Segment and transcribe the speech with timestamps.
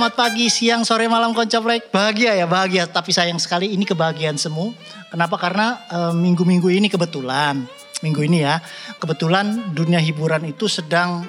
[0.00, 1.92] Selamat pagi, siang, sore, malam koncaplek.
[1.92, 2.88] Bahagia ya, bahagia.
[2.88, 4.72] Tapi sayang sekali ini kebahagiaan semu.
[5.12, 5.36] Kenapa?
[5.36, 7.68] Karena eh, minggu-minggu ini kebetulan,
[8.00, 8.64] minggu ini ya,
[8.96, 11.28] kebetulan dunia hiburan itu sedang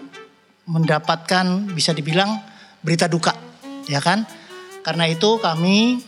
[0.64, 2.40] mendapatkan bisa dibilang
[2.80, 3.36] berita duka,
[3.92, 4.24] ya kan?
[4.88, 6.00] Karena itu kami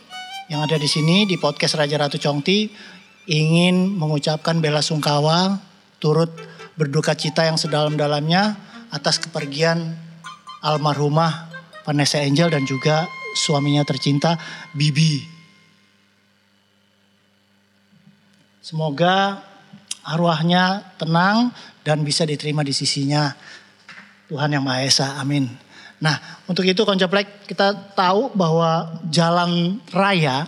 [0.48, 2.72] yang ada di sini di podcast Raja Ratu Congti
[3.28, 5.60] ingin mengucapkan bela sungkawa,
[6.00, 6.32] turut
[6.80, 8.56] berduka cita yang sedalam-dalamnya
[8.88, 10.00] atas kepergian
[10.64, 11.53] almarhumah
[11.84, 14.40] Vanessa Angel dan juga suaminya tercinta
[14.72, 15.24] Bibi.
[18.64, 19.44] Semoga
[20.08, 21.52] arwahnya tenang
[21.84, 23.36] dan bisa diterima di sisinya
[24.32, 25.08] Tuhan Yang Maha Esa.
[25.20, 25.52] Amin.
[26.00, 26.16] Nah,
[26.48, 30.48] untuk itu Koncaplek kita tahu bahwa jalan raya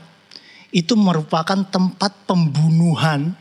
[0.75, 3.31] itu merupakan tempat pembunuhan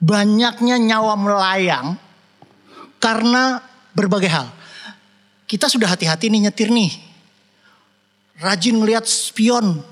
[0.00, 2.00] banyaknya nyawa melayang
[2.96, 3.60] karena
[3.92, 4.48] berbagai hal
[5.50, 6.94] kita sudah hati-hati nih nyetir nih.
[8.38, 9.82] Rajin ngelihat spion,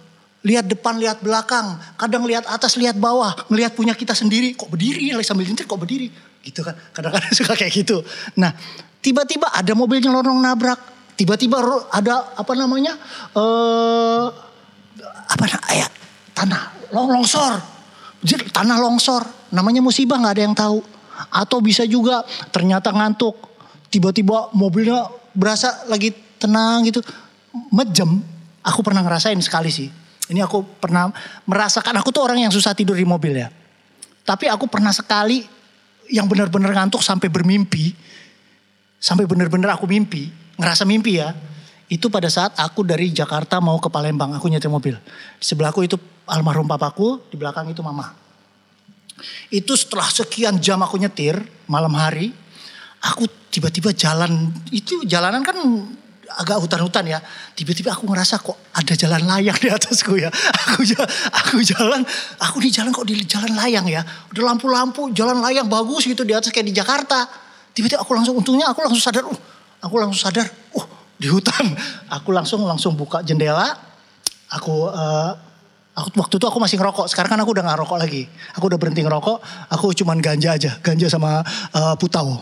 [0.46, 5.10] lihat depan, lihat belakang, kadang lihat atas, lihat bawah, ngelihat punya kita sendiri, kok berdiri
[5.10, 6.14] ya sambil nyetir kok berdiri,
[6.46, 6.78] gitu kan.
[6.94, 8.06] Kadang-kadang suka kayak gitu.
[8.38, 8.54] Nah,
[9.02, 10.78] tiba-tiba ada mobil nyelonong nabrak,
[11.18, 11.58] tiba-tiba
[11.90, 12.94] ada apa namanya?
[13.34, 14.26] eh
[15.28, 15.90] apa ya
[16.38, 17.58] tanah longsor.
[18.22, 20.78] Jadi tanah longsor, namanya musibah nggak ada yang tahu.
[21.34, 22.22] Atau bisa juga
[22.54, 23.34] ternyata ngantuk,
[23.90, 26.10] tiba-tiba mobilnya berasa lagi
[26.42, 26.98] tenang gitu.
[27.70, 28.18] Mejem,
[28.66, 29.86] aku pernah ngerasain sekali sih.
[30.28, 31.08] Ini aku pernah
[31.46, 33.48] merasakan, aku tuh orang yang susah tidur di mobil ya.
[34.26, 35.40] Tapi aku pernah sekali
[36.12, 37.96] yang benar-benar ngantuk sampai bermimpi.
[38.98, 40.28] Sampai benar-benar aku mimpi,
[40.58, 41.32] ngerasa mimpi ya.
[41.88, 44.98] Itu pada saat aku dari Jakarta mau ke Palembang, aku nyetir mobil.
[45.40, 45.96] Di sebelahku itu
[46.28, 48.12] almarhum papaku, di belakang itu mama.
[49.48, 52.36] Itu setelah sekian jam aku nyetir malam hari,
[53.02, 55.56] aku tiba-tiba jalan itu jalanan kan
[56.36, 57.18] agak hutan-hutan ya.
[57.56, 60.28] Tiba-tiba aku ngerasa kok ada jalan layang di atasku ya.
[60.68, 60.84] Aku
[61.32, 62.04] aku jalan,
[62.38, 64.04] aku di jalan kok di jalan layang ya.
[64.30, 67.24] Udah lampu-lampu, jalan layang bagus gitu di atas kayak di Jakarta.
[67.72, 69.38] Tiba-tiba aku langsung untungnya aku langsung sadar, uh,
[69.80, 70.86] aku langsung sadar, uh,
[71.18, 71.74] di hutan.
[72.20, 73.74] Aku langsung langsung buka jendela.
[74.54, 75.34] Aku uh,
[75.98, 77.10] Aku waktu itu aku masih ngerokok.
[77.10, 78.22] Sekarang kan aku udah gak rokok lagi.
[78.54, 79.42] Aku udah berhenti ngerokok.
[79.74, 81.42] Aku cuman ganja aja, ganja sama
[81.74, 82.38] uh, putau.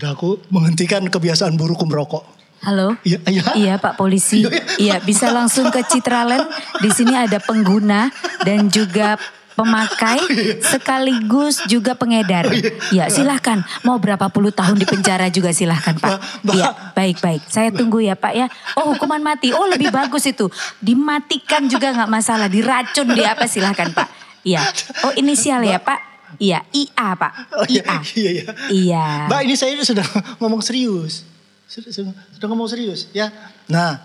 [0.00, 2.24] Udah aku menghentikan kebiasaan burukku merokok.
[2.64, 2.96] Halo.
[3.04, 3.44] Iya, iya.
[3.52, 4.40] Iya Pak Polisi.
[4.80, 6.48] Iya bisa langsung ke Citraland.
[6.80, 8.08] Di sini ada pengguna
[8.40, 9.20] dan juga
[9.60, 10.16] pemakai
[10.64, 12.48] sekaligus juga pengedar.
[12.96, 13.60] Ya silahkan.
[13.84, 16.48] Mau berapa puluh tahun di penjara juga silahkan Pak.
[16.48, 17.44] Iya baik baik.
[17.52, 18.48] Saya tunggu ya Pak ya.
[18.80, 19.52] Oh hukuman mati.
[19.52, 20.48] Oh lebih bagus itu.
[20.80, 22.48] Dimatikan juga nggak masalah.
[22.48, 24.08] Diracun di apa silahkan Pak.
[24.48, 24.64] Iya.
[25.04, 26.09] Oh inisial ya Pak.
[26.40, 27.32] Iya, IA Pak.
[27.52, 28.00] Oh, iya, IA.
[28.16, 28.44] iya, iya.
[28.72, 29.06] Iya.
[29.28, 30.06] Mbak ini saya sudah
[30.40, 31.28] ngomong serius.
[31.68, 33.30] Sudah, sudah, sudah ngomong serius ya.
[33.70, 34.02] Nah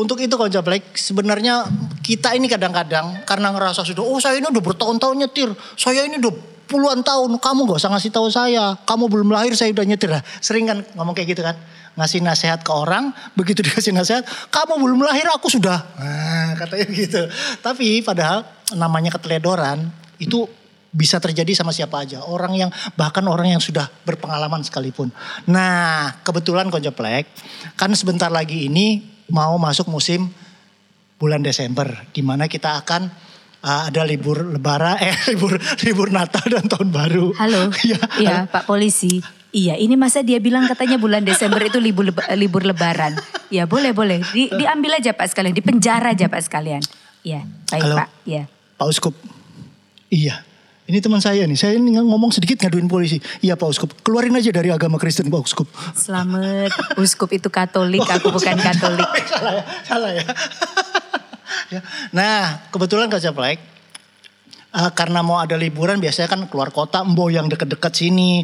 [0.00, 1.68] untuk itu Konjablek sebenarnya
[2.00, 5.52] kita ini kadang-kadang karena ngerasa sudah oh saya ini udah bertahun-tahun nyetir.
[5.76, 6.32] Saya ini udah
[6.64, 8.78] puluhan tahun kamu gak usah ngasih tahu saya.
[8.88, 10.08] Kamu belum lahir saya udah nyetir.
[10.08, 11.60] Nah, sering kan ngomong kayak gitu kan.
[12.00, 13.12] Ngasih nasihat ke orang.
[13.38, 14.24] Begitu dikasih nasihat.
[14.48, 15.84] Kamu belum lahir aku sudah.
[16.00, 17.22] Nah katanya gitu.
[17.60, 20.48] Tapi padahal namanya keteledoran itu
[20.92, 22.20] bisa terjadi sama siapa aja.
[22.22, 25.08] Orang yang bahkan orang yang sudah berpengalaman sekalipun.
[25.48, 27.26] Nah kebetulan Konjaplek
[27.74, 29.00] kan sebentar lagi ini
[29.32, 30.28] mau masuk musim
[31.16, 31.88] bulan Desember.
[32.12, 33.08] Di mana kita akan
[33.64, 37.32] uh, ada libur lebaran, eh libur libur Natal dan Tahun Baru.
[37.40, 37.72] Halo.
[37.88, 37.98] Iya.
[38.20, 39.24] Iya, Pak Polisi.
[39.52, 43.20] Iya, ini masa dia bilang katanya bulan Desember itu libur leba- libur lebaran.
[43.52, 44.24] Ya, boleh boleh.
[44.32, 46.80] Di, diambil aja Pak sekalian, di penjara aja Pak sekalian.
[47.20, 47.96] Iya, baik Halo.
[48.00, 48.08] Pak.
[48.24, 48.42] Iya.
[48.80, 49.12] Pak Uskup.
[50.08, 50.40] Iya.
[50.92, 51.56] Ini teman saya nih.
[51.56, 53.16] Saya ini ngomong sedikit ngaduin polisi.
[53.40, 53.96] Iya Pak Uskup.
[54.04, 55.64] Keluarin aja dari agama Kristen Pak Uskup.
[55.96, 56.68] Selamat.
[57.00, 59.08] Uskup itu Katolik, aku bukan Katolik.
[59.32, 60.24] salah ya, salah ya.
[61.72, 61.80] Ya.
[62.12, 63.56] Nah, kebetulan Kak Caplek,
[64.72, 68.42] eh, karena mau ada liburan biasanya kan keluar kota, embo yang deket-deket sini,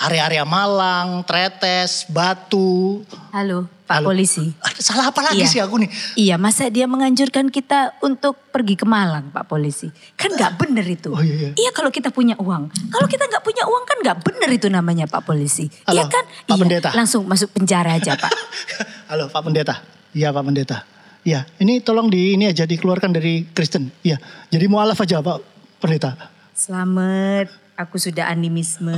[0.00, 3.04] area-area Malang, Tretes, Batu.
[3.30, 4.06] Halo, Pak Halo.
[4.10, 4.50] Polisi.
[4.80, 5.52] Salah apa lagi Iya.
[5.52, 5.90] sih aku nih?
[6.16, 9.92] Iya, masa dia menganjurkan kita untuk pergi ke Malang, Pak Polisi?
[10.16, 11.12] Kan nggak bener itu.
[11.12, 11.70] Oh, iya, iya.
[11.76, 12.72] kalau kita punya uang.
[12.90, 15.68] Kalau kita nggak punya uang kan nggak bener itu namanya Pak Polisi.
[15.84, 16.24] Halo, Iya kan?
[16.24, 16.90] Pak iya, Pendeta.
[16.96, 18.32] Langsung masuk penjara aja Pak.
[19.12, 19.84] Halo Pak Pendeta.
[20.16, 20.78] Iya Pak Pendeta.
[21.26, 23.90] Iya, ini tolong di ini aja dikeluarkan dari Kristen.
[24.06, 24.14] Iya,
[24.46, 26.16] jadi mualaf aja Pak Pendeta.
[26.56, 28.96] Selamat, aku sudah animisme.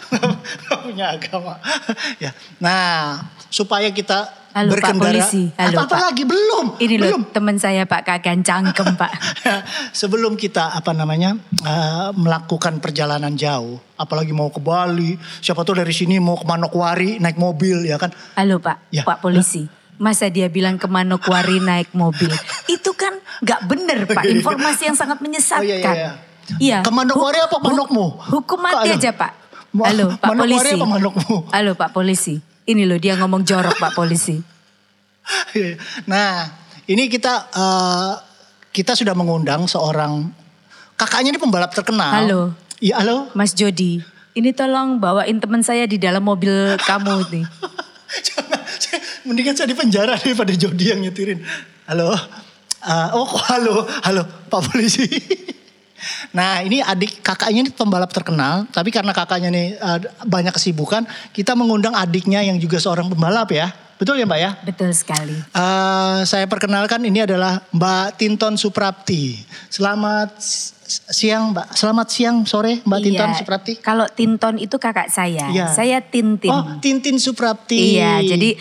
[0.84, 1.60] Punya agama.
[2.16, 2.32] ya.
[2.56, 3.20] Nah,
[3.52, 5.12] supaya kita Halo, Pak berkendara.
[5.20, 5.52] Polisi.
[5.54, 6.00] Halo, apa, apa Pak.
[6.10, 6.66] lagi belum?
[6.80, 7.20] Ini belum.
[7.22, 9.12] loh teman saya Pak Kagan cangkem Pak.
[10.00, 15.92] Sebelum kita apa namanya eh, melakukan perjalanan jauh, apalagi mau ke Bali, siapa tahu dari
[15.92, 18.10] sini mau ke Manokwari naik mobil ya kan?
[18.34, 19.04] Halo Pak, Ya.
[19.04, 19.79] Pak Polisi.
[20.00, 22.32] Masa dia bilang ke Manokwari naik mobil.
[22.72, 24.24] Itu kan gak bener Pak.
[24.24, 25.60] Informasi yang sangat menyesatkan.
[25.60, 26.10] Oh, iya, iya, iya.
[26.56, 26.78] Iya.
[26.80, 28.16] Ke Manokwari apa manukmu?
[28.32, 28.96] Hukum mati Halo.
[28.96, 29.32] aja Pak.
[29.76, 30.80] Halo Pak Manokwari Polisi.
[30.80, 31.36] apa manukmu?
[31.52, 32.34] Halo Pak Polisi.
[32.64, 34.40] Ini loh dia ngomong jorok Pak Polisi.
[36.10, 36.48] nah,
[36.88, 38.12] ini kita eh,
[38.72, 40.32] kita sudah mengundang seorang
[40.96, 42.24] kakaknya ini pembalap terkenal.
[42.24, 42.40] Halo.
[42.80, 43.28] Iya, halo.
[43.36, 44.00] Mas Jody.
[44.32, 47.44] Ini tolong bawain teman saya di dalam mobil kamu nih.
[48.26, 48.59] Jangan,
[49.24, 51.42] mendingan saya di penjara daripada Jody yang nyetirin.
[51.84, 52.14] Halo.
[52.80, 55.04] Eh, oh, halo, halo, Pak Polisi.
[56.32, 61.04] Nah ini adik kakaknya ini pembalap terkenal, tapi karena kakaknya ini eh, banyak kesibukan,
[61.36, 63.68] kita mengundang adiknya yang juga seorang pembalap ya,
[64.00, 64.50] betul ya Mbak ya?
[64.64, 65.36] Betul sekali.
[65.36, 69.44] Eh, saya perkenalkan ini adalah Mbak Tinton Suprapti.
[69.68, 70.40] Selamat
[70.90, 73.72] siang Mbak, selamat siang sore Mbak Tinton Iya, Suprapti.
[73.84, 75.52] Kalau Tinton itu kakak saya.
[75.52, 75.68] Iya.
[75.68, 76.48] Saya Tintin.
[76.48, 78.00] Oh Tintin Suprapti.
[78.00, 78.56] Iya, jadi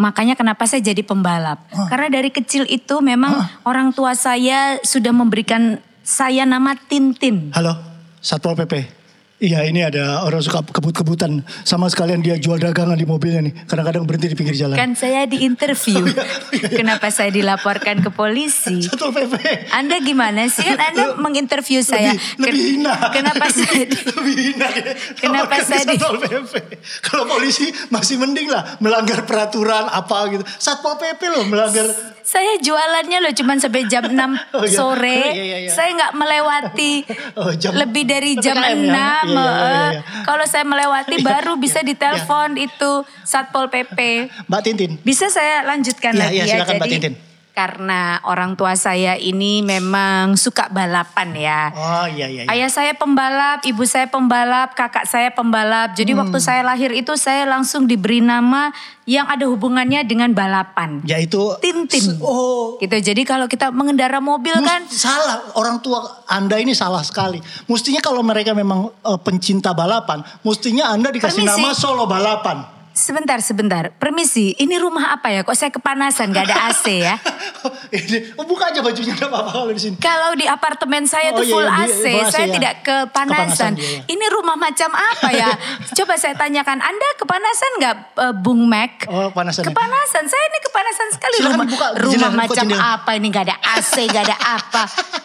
[0.00, 1.60] makanya kenapa saya jadi pembalap.
[1.92, 3.36] Karena dari kecil itu memang
[3.68, 7.52] orang tua saya sudah memberikan saya nama Tintin.
[7.52, 7.76] Halo,
[8.24, 8.99] Satpol PP.
[9.40, 11.40] Iya ini ada orang suka kebut-kebutan.
[11.64, 13.64] Sama sekalian dia jual dagangan di mobilnya nih.
[13.64, 14.76] Kadang-kadang berhenti di pinggir jalan.
[14.76, 16.04] Kan saya di interview.
[16.50, 18.82] Iya, Kenapa saya dilaporkan ke polisi?
[18.82, 19.34] Satpol PP.
[19.72, 20.60] Anda gimana sih?
[20.60, 22.12] Kan Anda menginterview saya.
[22.12, 22.94] Lebih, Ken- lebih hina.
[23.08, 24.92] Kenapa saya di- lebih hina ya.
[25.16, 26.52] Kenapa saya di- Satpol PP.
[27.00, 30.44] Kalau polisi masih mending lah melanggar peraturan apa gitu.
[30.52, 31.88] Satpol PP loh melanggar.
[32.22, 34.14] Saya jualannya loh cuman sampai jam 6
[34.52, 34.70] Oh, iya.
[34.70, 35.20] sore.
[35.20, 35.70] Oh, iya, iya, iya.
[35.70, 36.92] Saya nggak melewati
[37.40, 38.86] Oh, jam- lebih dari jam PPKM 6.
[38.86, 38.90] ya?
[38.90, 40.00] Iya, iya, iya, iya.
[40.22, 43.98] Kalau saya melewati Iya, baru bisa iya, ditelepon itu Satpol PP.
[44.46, 44.90] Mbak Tintin.
[45.00, 46.52] Bisa saya lanjutkan Iya, lagi iya, ya.
[46.54, 47.14] silakan, Mbak Jadi Tintin.
[47.60, 51.62] Karena orang tua saya ini memang suka balapan ya.
[51.76, 52.48] Oh iya iya.
[52.48, 52.48] iya.
[52.48, 55.92] Ayah saya pembalap, ibu saya pembalap, kakak saya pembalap.
[55.92, 56.24] Jadi Hmm.
[56.24, 58.72] waktu saya lahir itu saya langsung diberi nama
[59.04, 61.04] yang ada hubungannya dengan balapan.
[61.04, 61.52] Yaitu.
[61.60, 62.16] Tintin.
[62.24, 62.80] Oh.
[62.80, 62.96] Gitu.
[62.96, 66.00] Jadi kalau kita mengendara mobil Mus- kan salah orang tua
[66.32, 67.44] Anda ini salah sekali.
[67.68, 71.60] Mestinya kalau mereka memang eh, pencinta balapan, mestinya Anda dikasih Permisi.
[71.60, 72.79] nama solo balapan.
[73.10, 73.84] Sebentar sebentar.
[73.92, 75.42] Permisi, ini rumah apa ya?
[75.42, 77.18] Kok saya kepanasan gak ada AC ya?
[77.98, 79.96] ini, oh, buka aja bajunya enggak apa-apa kalau di sini.
[79.98, 82.54] Kalau di apartemen saya Oh, tuh iya, full iya, AC, full AC, saya ya.
[82.54, 83.10] tidak kepanasan.
[83.10, 84.00] Kepanasan, iya, iya.
[84.06, 85.50] Ini rumah macam apa ya?
[85.98, 89.10] Coba saya tanyakan, Anda kepanasan nggak eh, Bung Mac?
[89.10, 89.74] Oh, kepanasan ya.
[89.74, 91.36] Kepanasan, saya ini kepanasan sekali.
[91.36, 92.94] Silakan rumah buka rumah jendela, macam jendela.
[92.94, 93.26] apa ini?
[93.28, 94.82] Gak ada AC, gak ada apa.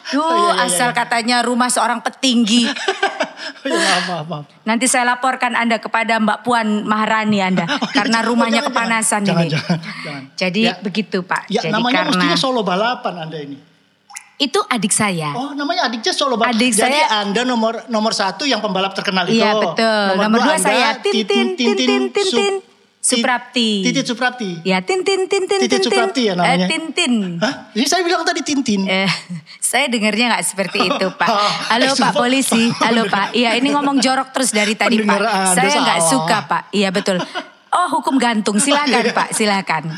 [0.10, 0.98] Duh, Oh, iya, iya, asal iya.
[0.98, 2.66] katanya rumah seorang petinggi.
[2.66, 4.46] Oh, ya, maaf, maaf, maaf.
[4.64, 9.44] Nanti saya laporkan Anda kepada Mbak Puan Maharani Anda Oh, karena rumahnya jangan, kepanasan jangan,
[9.44, 9.52] ini.
[9.52, 10.24] jangan, jangan.
[10.34, 10.74] Jadi Ya.
[10.80, 11.42] begitu Pak.
[11.48, 13.58] Ya Jadi namanya karena mestinya solo balapan Anda ini.
[14.36, 15.32] itu adik saya.
[15.32, 16.56] Oh namanya adiknya solo balapan.
[16.56, 19.40] Adik Jadi saya- Anda nomor nomor satu yang pembalap terkenal itu.
[19.40, 20.08] Iya betul.
[20.20, 22.56] Nomor, dua, saya Tintin Tintin Tintin
[23.00, 23.86] Suprapti.
[23.86, 24.66] Titit Suprapti.
[24.66, 25.84] Ya Tintin Tintin Titit Tintin.
[25.88, 26.66] Suprapti ya namanya?
[26.66, 27.38] Eh, Tintin.
[27.38, 27.70] Hah?
[27.72, 28.82] Ini saya bilang tadi Tintin.
[28.84, 29.06] Eh,
[29.62, 31.30] saya dengarnya nggak seperti itu Pak.
[31.72, 32.12] Halo Pak.
[32.12, 33.32] Polisi, halo Pak.
[33.32, 35.22] Iya ini ngomong jorok terus dari tadi Pak.
[35.54, 36.64] Saya nggak suka Pak.
[36.74, 37.22] Iya betul.
[37.76, 39.12] Oh hukum gantung, silakan iya.
[39.12, 39.92] Pak, silakan.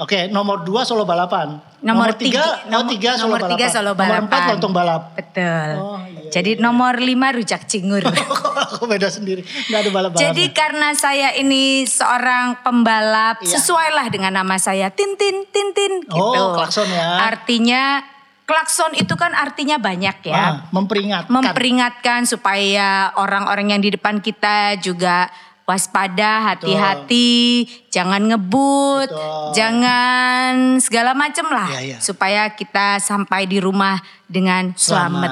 [0.00, 1.60] Oke, nomor dua solo balapan.
[1.84, 3.52] Nomor, tiga, tiga, oh, tiga solo nomor balapan.
[3.56, 4.08] tiga solo balapan.
[4.08, 5.02] Nomor empat lontong balap.
[5.12, 5.70] Betul.
[5.76, 8.00] Oh, iya, Jadi nomor lima rujak cingur.
[8.64, 9.44] Aku beda sendiri.
[9.44, 10.24] Nggak ada balap-balap.
[10.24, 13.60] Jadi karena saya ini seorang pembalap, Iya.
[13.60, 16.16] sesuailah dengan nama saya Tintin, Tintin gitu.
[16.16, 17.28] Oh, klakson ya.
[17.28, 18.00] Artinya
[18.48, 20.34] klakson itu kan artinya banyak ya.
[20.34, 21.28] Ah, memperingatkan.
[21.30, 25.28] Memperingatkan supaya orang-orang yang di depan kita juga
[25.70, 27.62] waspada, hati-hati,
[27.94, 29.54] jangan ngebut, Betul.
[29.54, 31.96] jangan segala macam lah Iya, iya.
[32.02, 35.30] supaya kita sampai di rumah dengan selamat.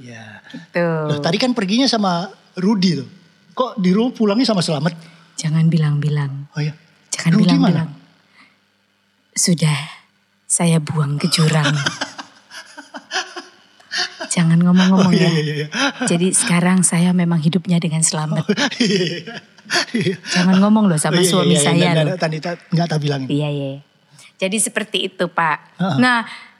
[0.00, 0.40] Ya.
[0.72, 1.12] Tuh.
[1.12, 3.08] Loh, tadi kan perginya sama Rudi tuh.
[3.52, 4.94] Kok di rumah pulangnya sama Selamat?
[5.34, 6.46] Jangan bilang-bilang.
[6.54, 6.70] Oh ya.
[7.10, 7.90] Jangan bilang-bilang.
[9.34, 9.74] Sudah
[10.46, 11.74] saya buang ke jurang.
[14.68, 15.32] Ngomong-ngomong Oh iya ya.
[15.34, 15.68] iya iya.
[16.04, 18.44] Jadi sekarang saya memang hidupnya dengan selamat.
[18.76, 19.40] Iya.
[19.90, 20.16] Iya.
[20.30, 21.62] Jangan ngomong loh sama Oh, iya, suami iya, iya.
[21.62, 22.04] saya Nggak- loh.
[22.06, 23.28] nggak- Tadi tak- nggak tak bilangin.
[23.28, 23.72] Iya iya.
[24.36, 25.58] Jadi seperti itu Pak.
[25.76, 25.96] Heeh.
[25.98, 26.18] Nah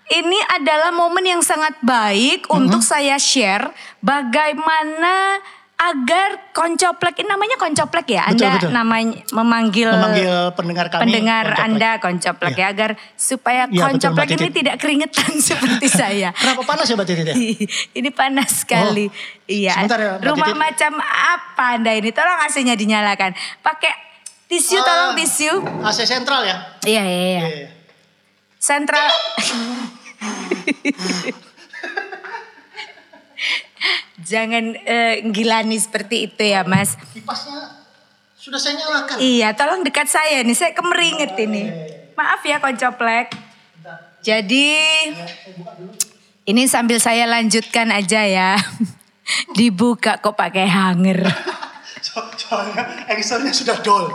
[0.08, 3.68] ini adalah momen yang sangat baik untuk saya share
[4.02, 5.40] bagaimana
[5.78, 8.26] agar koncoplek ini namanya koncoplek ya.
[8.26, 8.70] Betul, Anda betul.
[8.74, 11.00] namanya memanggil Memanggil pendengar kami.
[11.00, 11.64] pendengar koncoplek.
[11.64, 12.58] Anda koncoplek Iya.
[12.58, 16.28] ya agar supaya Iya, betul, koncoplek Mbak ini tidak keringetan seperti saya.
[16.32, 17.34] Kenapa panas ya Mbak Titit ya?
[17.98, 19.06] ini panas sekali.
[19.46, 19.72] iya.
[19.72, 20.58] sebentar ya, Mbak Rumah Titit.
[20.60, 22.10] macam apa Anda ini?
[22.10, 23.30] Tolong AC-nya dinyalakan.
[23.60, 23.92] Pakai
[24.46, 25.16] tisu tolong Ah.
[25.16, 25.50] tisu.
[25.80, 26.56] AC sentral ya?
[26.82, 27.42] Iya iya iya.
[27.46, 27.68] Iya.
[28.58, 29.06] Sentral.
[34.18, 36.98] Jangan eh, gilani seperti itu ya Mas.
[37.14, 37.78] Kipasnya
[38.38, 39.16] sudah saya nyalakan.
[39.18, 40.56] Iya, tolong dekat saya nih.
[40.56, 41.70] Saya kemeringet ini.
[42.18, 43.30] Maaf ya koncoplek.
[44.18, 44.74] Jadi
[46.42, 48.58] ini sambil saya lanjutkan aja ya.
[49.58, 51.22] Dibuka kok pakai hanger.
[51.98, 52.24] So-
[53.20, 54.08] Soalnya sudah dol.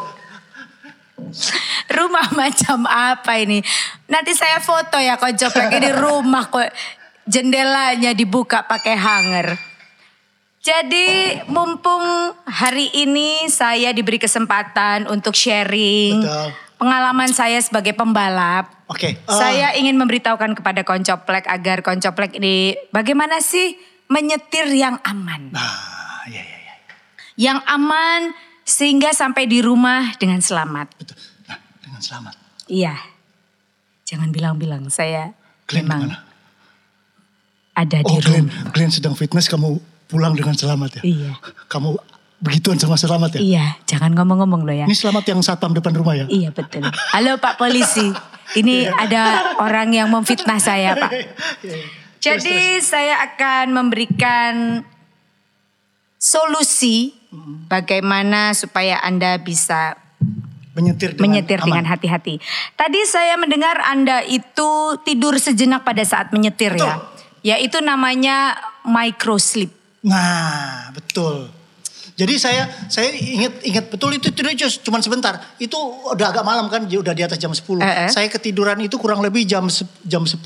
[1.93, 3.61] Rumah macam apa ini?
[4.09, 6.65] Nanti saya foto ya koncoplek ini rumah kok
[7.29, 9.47] jendelanya dibuka pakai hanger.
[10.63, 11.07] Jadi
[11.51, 11.99] mumpung
[12.47, 16.55] hari ini saya diberi kesempatan untuk sharing Betul.
[16.79, 18.71] pengalaman saya sebagai pembalap.
[18.87, 19.11] Oke.
[19.11, 23.75] eh, Saya ingin memberitahukan kepada koncoplek agar koncoplek ini bagaimana sih
[24.07, 25.51] menyetir yang aman.
[25.51, 25.67] Nah,
[26.31, 26.75] iya iya iya.
[27.35, 28.19] Yang aman
[28.63, 30.95] sehingga sampai di rumah dengan selamat.
[30.95, 31.19] Betul.
[31.43, 32.35] Nah, dengan selamat.
[32.71, 32.95] Iya.
[34.07, 35.35] Jangan bilang-bilang saya
[35.67, 36.23] Glenn memang gimana?
[37.75, 38.71] ada di Oh, Glenn, rumah.
[38.71, 41.01] Glenn sedang fitness kamu pulang dengan selamat ya?
[41.01, 41.31] Iya.
[41.65, 41.97] Kamu
[42.37, 43.41] begituan sama selamat ya?
[43.41, 44.85] Iya, jangan ngomong-ngomong loh ya.
[44.85, 46.29] Ini selamat yang satpam depan rumah ya?
[46.29, 46.85] Iya betul.
[46.85, 48.13] Halo Pak Polisi,
[48.59, 51.11] ini ada orang yang memfitnah saya Pak.
[52.23, 54.85] Jadi saya akan memberikan
[56.15, 57.11] solusi
[57.67, 59.99] bagaimana supaya Anda bisa
[60.73, 61.67] Menyetir dengan menyetir aman.
[61.69, 62.41] dengan hati-hati.
[62.73, 66.97] Tadi saya mendengar Anda itu tidur sejenak pada saat menyetir ya.
[67.45, 69.82] Yaitu namanya micro sleep.
[70.03, 71.47] Nah, betul.
[72.13, 74.53] Jadi saya saya ingat ingat betul itu tidur
[74.85, 75.41] cuma sebentar.
[75.57, 75.75] Itu
[76.13, 77.81] udah agak malam kan, udah di atas jam 10.
[77.81, 78.09] Eh, eh.
[78.11, 79.65] Saya ketiduran itu kurang lebih jam
[80.05, 80.37] jam 10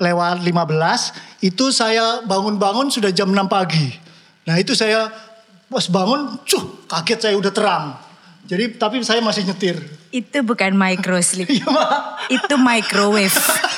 [0.00, 1.44] lewat 15.
[1.44, 3.92] Itu saya bangun-bangun sudah jam 6 pagi.
[4.48, 5.12] Nah, itu saya
[5.68, 7.84] pas bangun, cuh, kaget saya udah terang.
[8.48, 9.76] Jadi tapi saya masih nyetir.
[10.12, 11.64] Itu bukan micro sleep, Iya,
[12.28, 13.32] itu microwave.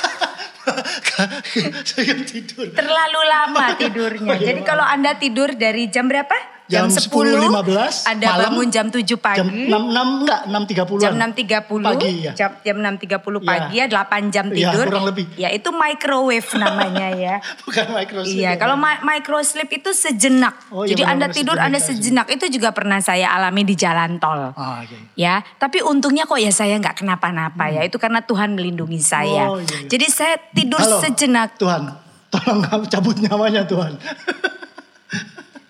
[1.89, 2.65] saya kan tidur.
[2.73, 4.29] Terlalu lama tidurnya.
[4.31, 6.54] Oh, iya, Jadi kalau Anda tidur dari jam berapa?
[6.65, 8.41] Jam 10.15 Anda malam.
[8.49, 9.37] bangun jam 7 pagi.
[9.37, 12.31] Jam 6, 6 enggak, 6.30 Jam 6.30 Pagi ya.
[12.33, 13.85] jam, jam 6.30 pagi Iya.
[13.85, 14.85] ya 8 jam Iya, tidur.
[14.87, 15.25] kurang lebih.
[15.35, 17.35] Ya itu microwave namanya ya.
[17.63, 20.57] Bukan micro sleep Iya, ya, kalau mi- micro sleep itu sejenak.
[20.67, 21.87] Oh, iya, Jadi Anda benar-benar tidur sejenak Anda aja.
[21.87, 24.41] sejenak itu juga pernah saya alami di jalan tol.
[24.51, 24.97] Ah, iya.
[25.15, 27.81] Ya, tapi untungnya kok ya saya nggak kenapa-napa ya.
[27.81, 29.47] Itu karena Tuhan melindungi saya.
[29.47, 29.87] Oh, iya, iya.
[29.87, 31.55] Jadi saya tidur Halo, sejenak.
[31.55, 31.93] Tuhan,
[32.27, 33.93] tolong cabut nyawanya Tuhan.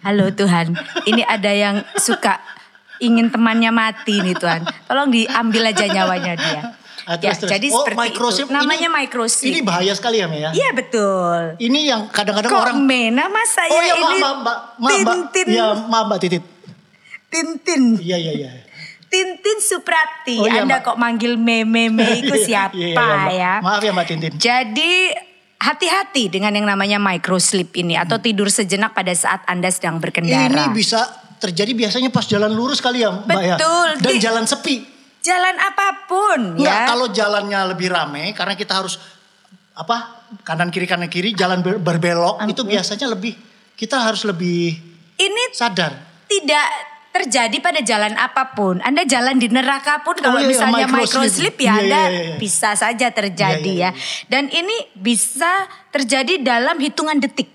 [0.06, 2.38] Halo Tuhan, ini ada yang suka
[3.02, 4.62] ingin temannya mati nih Tuhan.
[4.86, 6.62] Tolong diambil aja nyawanya dia.
[7.06, 8.54] Ah, Ya, terus, jadi oh, seperti microchip itu.
[8.54, 9.46] Namanya ini, microchip.
[9.46, 10.50] Ini bahaya sekali ya, Mei ya.
[10.50, 11.54] Iya betul.
[11.58, 15.14] Ini yang kadang-kadang Kok orang Me, nama saya Oh iya, ini maaf, Mbak, maaf, Mbak.
[15.14, 16.44] Tintin, Iya, maaf, Mbak Titit.
[17.30, 18.50] Tintin, Iya, iya, iya.
[19.06, 20.38] Tintin Suprati.
[20.38, 20.86] Oh, iya, Anda Mbak.
[20.86, 23.34] kok manggil Me, Me, Me itu siapa Iya, iya, Mbak.
[23.34, 23.54] ya?
[23.62, 24.32] Maaf ya, Mbak Tintin.
[24.38, 24.94] Jadi
[25.66, 30.70] hati-hati dengan yang namanya micro sleep ini atau tidur sejenak pada saat Anda sedang berkendara.
[30.70, 31.02] Ini bisa
[31.36, 33.56] terjadi biasanya pas jalan lurus kali ya, Mbak ya.
[33.58, 34.76] Betul, Dan di- jalan sepi.
[35.20, 36.86] Jalan apa pun ya.
[36.86, 39.02] kalau jalannya lebih rame karena kita harus
[39.74, 40.22] apa?
[40.42, 43.34] Kanan kiri kanan kiri jalan ber- berbelok itu biasanya lebih
[43.74, 44.78] kita harus lebih
[45.16, 45.98] Ini sadar.
[46.26, 48.84] tidak terjadi pada jalan apa pun.
[48.84, 51.56] Anda jalan di neraka pun kalau iya, iya, misalnya micro micro sleep.
[51.56, 52.38] ya Iya, Anda iya, iya, iya.
[52.38, 54.28] bisa saja terjadi Iya, iya, ya.
[54.28, 55.52] Dan ini bisa
[55.90, 57.48] terjadi dalam hitungan detik.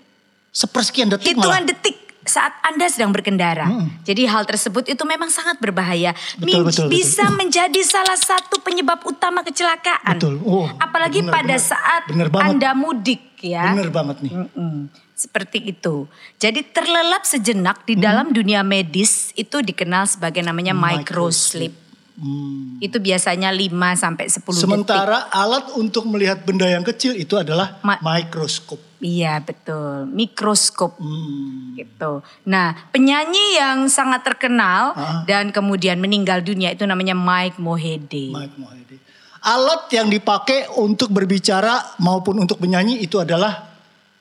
[0.51, 1.71] Sepersekian detik Hitungan malah.
[1.71, 3.67] detik saat Anda sedang berkendara.
[4.03, 6.13] Jadi hal tersebut itu memang sangat berbahaya.
[6.37, 6.89] Betul, betul, betul.
[6.91, 10.17] bisa menjadi salah satu penyebab utama kecelakaan.
[10.21, 10.37] Betul.
[10.45, 11.71] Oh, Apalagi benar, pada benar.
[11.71, 12.49] saat Benar banget.
[12.55, 13.73] Anda mudik ya.
[13.73, 14.33] Bener banget nih.
[14.37, 14.77] Mm-mm.
[15.21, 16.09] Seperti itu.
[16.41, 18.03] Jadi terlelap sejenak di Hmm.
[18.03, 21.77] dalam dunia medis itu dikenal sebagai namanya micro sleep.
[22.17, 22.81] Hmm.
[22.81, 24.65] Itu biasanya 5 sampai 10 detik.
[24.65, 28.81] Sementara alat untuk melihat benda yang kecil itu adalah Ma- mikroskop.
[28.99, 30.09] Iya, betul.
[30.09, 31.77] Mikroskop Hmm.
[31.77, 32.21] gitu.
[32.45, 35.21] Nah, penyanyi yang sangat terkenal Ah.
[35.25, 38.33] dan kemudian meninggal dunia itu namanya Mike Mohede.
[38.33, 38.97] Mike Mohede.
[39.41, 43.73] Alat yang dipakai untuk berbicara maupun untuk menyanyi itu adalah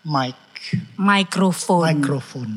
[0.01, 0.31] mic,
[0.95, 1.97] Mikrofon.
[1.97, 2.49] mikrofon.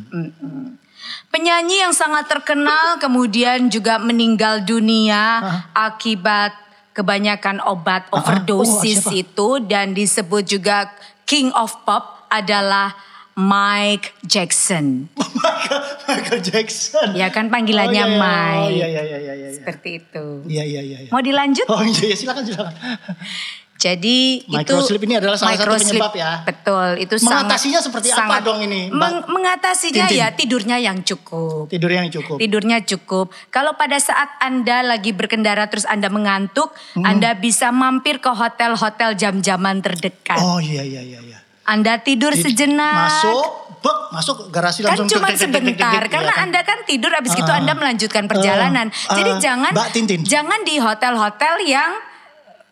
[1.28, 5.40] Penyanyi yang sangat terkenal kemudian juga meninggal dunia
[5.72, 6.54] akibat
[6.92, 8.16] kebanyakan obat Ah, ah.
[8.20, 10.92] overdosis Oh, itu dan disebut juga
[11.24, 12.92] King of Pop adalah
[13.32, 15.08] Mike Jackson.
[15.16, 17.16] Michael, Michael Jackson.
[17.16, 18.20] Ya kan panggilannya Oh, iya, iya.
[18.20, 18.60] Mike.
[18.60, 19.48] Oh, iya, iya, iya, iya, iya.
[19.56, 20.26] Seperti itu.
[20.44, 20.98] Iya, iya, iya.
[21.00, 21.10] iya.
[21.10, 21.64] Mau dilanjut?
[21.66, 22.74] Oh iya, iya, silakan, silakan.
[23.82, 26.46] Jadi Microslip itu ini adalah salah satu penyebab ya.
[26.46, 30.22] Betul, itu Mengatasinya sangat, seperti apa sangat- dong ini, Mbak meng- mengatasinya Tintin?
[30.22, 31.66] ya tidurnya yang cukup.
[31.66, 32.36] Tidur yang cukup.
[32.38, 33.26] Tidurnya cukup.
[33.48, 39.82] Kalau pada saat Anda lagi berkendara terus Anda mengantuk, Anda bisa mampir ke hotel-hotel jam-jaman
[39.82, 40.38] terdekat.
[40.38, 41.18] Oh iya, iya, iya.
[41.18, 41.38] iya.
[41.64, 43.06] Anda tidur sejenak.
[43.08, 43.46] Masuk,
[43.80, 45.10] bek, masuk garasi Kan langsung.
[45.12, 46.42] cuma tek, tek, sebentar, karena kan?
[46.44, 48.90] Anda kan tidur habis itu Ah, Anda melanjutkan perjalanan.
[48.90, 50.20] ah, Jadi ah, jangan Mbak Tintin.
[50.22, 51.90] jangan di hotel-hotel yang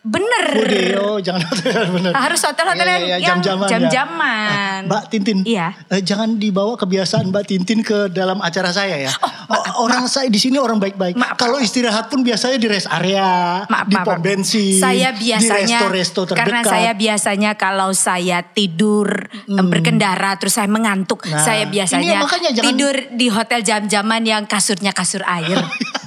[0.01, 0.45] Bener.
[0.51, 2.09] Bude, oh jangan hotel bener.
[2.11, 3.61] Harus hotel-hotel Iya, iya, iya, yang jam-jaman.
[3.61, 3.71] ya.
[3.71, 4.49] jam-jaman.
[4.49, 5.67] Ah, Mbak Tintin, Iya.
[5.87, 9.13] eh, jangan dibawa kebiasaan Mbak Tintin ke dalam acara saya ya.
[9.45, 11.13] Oh, orang saya di sini orang baik-baik.
[11.35, 16.21] Kalau istirahat pun biasanya di rest area, Maaf, di pom bensin, Saya di biasanya resto-resto
[16.25, 16.39] terdekat.
[16.41, 19.05] karena saya biasanya kalau saya tidur
[19.45, 24.21] em, berkendara terus saya mengantuk, Nah, saya ini biasanya makanya jangan- tidur di hotel jam-jaman
[24.23, 25.61] yang kasurnya kasur air.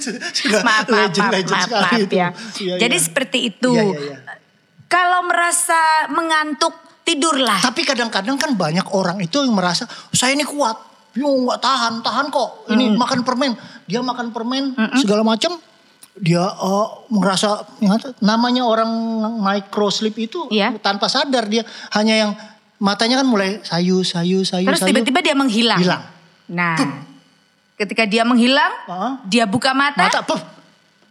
[0.00, 2.14] Sudah maaf, maaf, legend, maaf, legend maaf, maaf itu.
[2.14, 2.28] ya.
[2.78, 3.04] Jadi iya.
[3.04, 3.70] seperti itu.
[3.74, 4.16] Iya, iya, iya.
[4.88, 6.72] Kalau merasa mengantuk
[7.04, 7.60] tidurlah.
[7.60, 10.76] Tapi kadang-kadang kan banyak orang itu yang merasa saya ini kuat.
[11.16, 12.68] Yo nggak tahan, tahan kok.
[12.72, 13.56] Ini makan permen,
[13.88, 15.56] dia makan permen segala macam.
[16.18, 17.62] Dia eh, merasa
[18.18, 18.90] namanya orang
[19.38, 20.74] micro sleep itu Iya.
[20.82, 21.62] tanpa sadar dia
[21.94, 22.30] hanya yang
[22.82, 25.78] matanya kan mulai sayu sayu sayu Terus tiba-tiba dia menghilang.
[25.78, 26.02] Hilang.
[26.48, 26.74] Nah,
[27.78, 29.12] ketika dia menghilang, Heeh.
[29.24, 30.10] dia buka mata.
[30.10, 30.42] mata puff.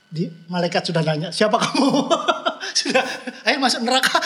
[0.08, 1.88] Di, malaikat sudah nanya siapa kamu?
[2.80, 3.04] sudah,
[3.44, 4.20] ayo masuk neraka.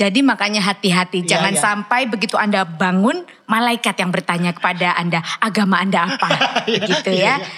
[0.00, 1.60] Jadi makanya hati-hati, Iya, jangan iya.
[1.60, 6.28] sampai begitu Anda bangun, malaikat yang bertanya kepada Anda, agama Anda apa,
[6.88, 7.34] gitu Iya, ya.
[7.36, 7.48] iya.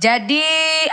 [0.00, 0.40] Jadi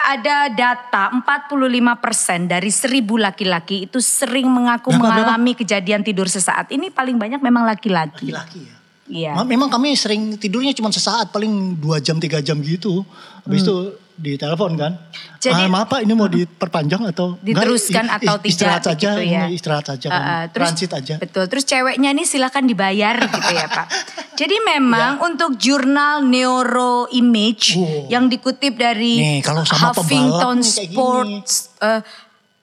[0.04, 5.08] ada data 45% dari seribu laki-laki itu sering mengaku Berapa, berapa?
[5.40, 6.68] mengalami kejadian tidur sesaat.
[6.76, 8.36] Ini paling banyak memang laki-laki.
[8.36, 8.76] Laki-laki ya.
[9.08, 9.32] Iya.
[9.34, 13.02] Ma- Memang kami sering tidurnya cuma sesaat, paling dua jam tiga jam gitu.
[13.42, 13.78] Habis itu
[14.14, 14.92] ditelepon kan.
[14.98, 15.38] Hmm.
[15.38, 19.10] Jadi- ah, maaf pak ini mau diperpanjang atau enggak, Diteruskan i- atau tidak Istirahat saja,
[19.18, 19.44] ya.
[19.48, 20.18] istirahat saja kan.
[20.18, 21.14] Uh, uh, terus, Transit aja.
[21.18, 21.46] Betul.
[21.48, 23.88] Terus ceweknya ini silakan dibayar gitu ya Pak.
[24.42, 24.66] Jadi Ya.
[24.74, 28.10] memang untuk jurnal Neuroimage Wow.
[28.10, 30.60] yang dikutip dari Nih, kalau sama Huffington.
[30.62, 32.02] Sports, eh,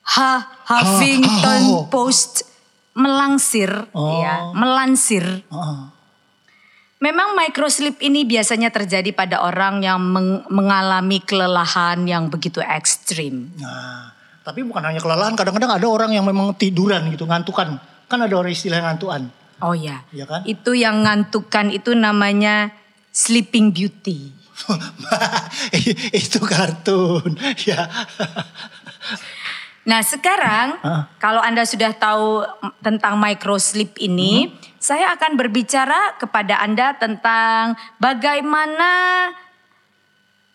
[0.05, 2.45] Ha- Huffington Ha- ha- Post
[2.93, 4.21] melansir, Oh.
[4.21, 5.25] ya, melansir.
[6.99, 13.51] Memang microsleep ini biasanya terjadi pada orang yang meng- mengalami kelelahan yang begitu ekstrim.
[13.59, 17.77] Nah, tapi bukan hanya kelelahan, kadang-kadang ada orang yang memang tiduran gitu, ngantukan.
[18.07, 19.29] Kan ada orang istilah ngantuan.
[19.61, 20.41] Oh ya, Iya kan?
[20.45, 22.73] itu yang ngantukan itu namanya
[23.11, 24.33] sleeping beauty.
[26.15, 27.37] itu kartun.
[27.69, 27.85] ya.
[29.85, 30.81] Nah sekarang
[31.19, 32.49] kalau Anda sudah tahu
[32.81, 34.57] tentang microsleep ini, Hmm.
[34.85, 38.93] Saya akan berbicara kepada Anda tentang bagaimana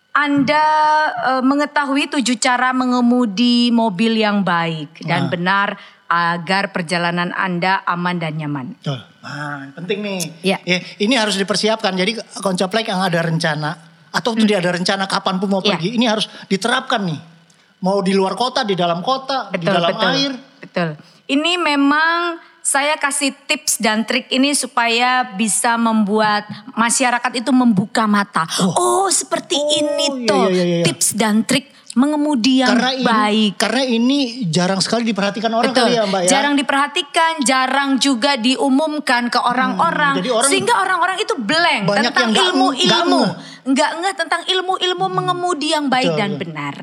[0.09, 0.65] Anda
[1.09, 5.29] eh, mengetahui tujuh cara mengemudi mobil yang baik dan Ah.
[5.31, 5.67] benar
[6.09, 8.67] agar perjalanan Anda aman dan nyaman.
[8.81, 8.97] Betul.
[9.21, 10.19] Nah, penting nih.
[10.41, 10.57] Iya.
[10.65, 11.93] Ya, ini harus dipersiapkan.
[11.93, 13.77] Jadi koncaplek yang ada rencana
[14.09, 15.77] atau tidak ada rencana kapan pun mau Iya.
[15.77, 17.19] pergi, ini harus diterapkan nih.
[17.79, 20.09] Mau di luar kota, di dalam kota, di Betul, dalam betul.
[20.09, 20.31] air.
[20.59, 20.89] Betul.
[21.29, 26.45] Ini memang saya kasih tips dan trik ini supaya bisa membuat
[26.75, 28.45] masyarakat itu membuka mata.
[28.77, 30.85] Oh, seperti Oh, ini iya, tuh iya, iya, iya.
[30.85, 33.51] tips dan trik mengemudi yang Karena ini, baik.
[33.59, 35.91] karena ini jarang sekali diperhatikan orang Betul.
[35.91, 36.29] kali ya Mbak ya.
[36.31, 40.23] Jarang diperhatikan, jarang juga diumumkan ke orang-orang.
[40.23, 43.21] Hmm, orang- sehingga orang-orang itu blank tentang ilmu-ilmu.
[43.27, 46.41] nggak Enggak enggak tentang ilmu-ilmu mengemudi yang baik Betul, dan betul.
[46.47, 46.75] benar.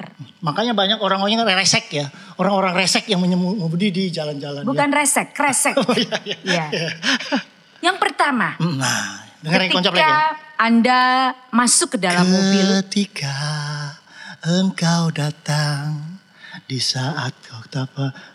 [0.44, 2.07] Makanya banyak orang-orang yang resek ya.
[2.37, 4.62] Orang-orang resek yang mengemudi di jalan-jalan.
[4.62, 4.94] Bukan ya.
[4.94, 5.74] resek, kresek.
[5.83, 6.64] Oh, iya, iya.
[6.70, 6.88] Ya.
[7.81, 10.37] Yang pertama, Nah, dengerin ketika ya.
[10.57, 11.00] Anda
[11.50, 13.35] masuk ke dalam mobil, Ketika
[14.46, 16.22] engkau datang
[16.66, 17.90] di saat kau tak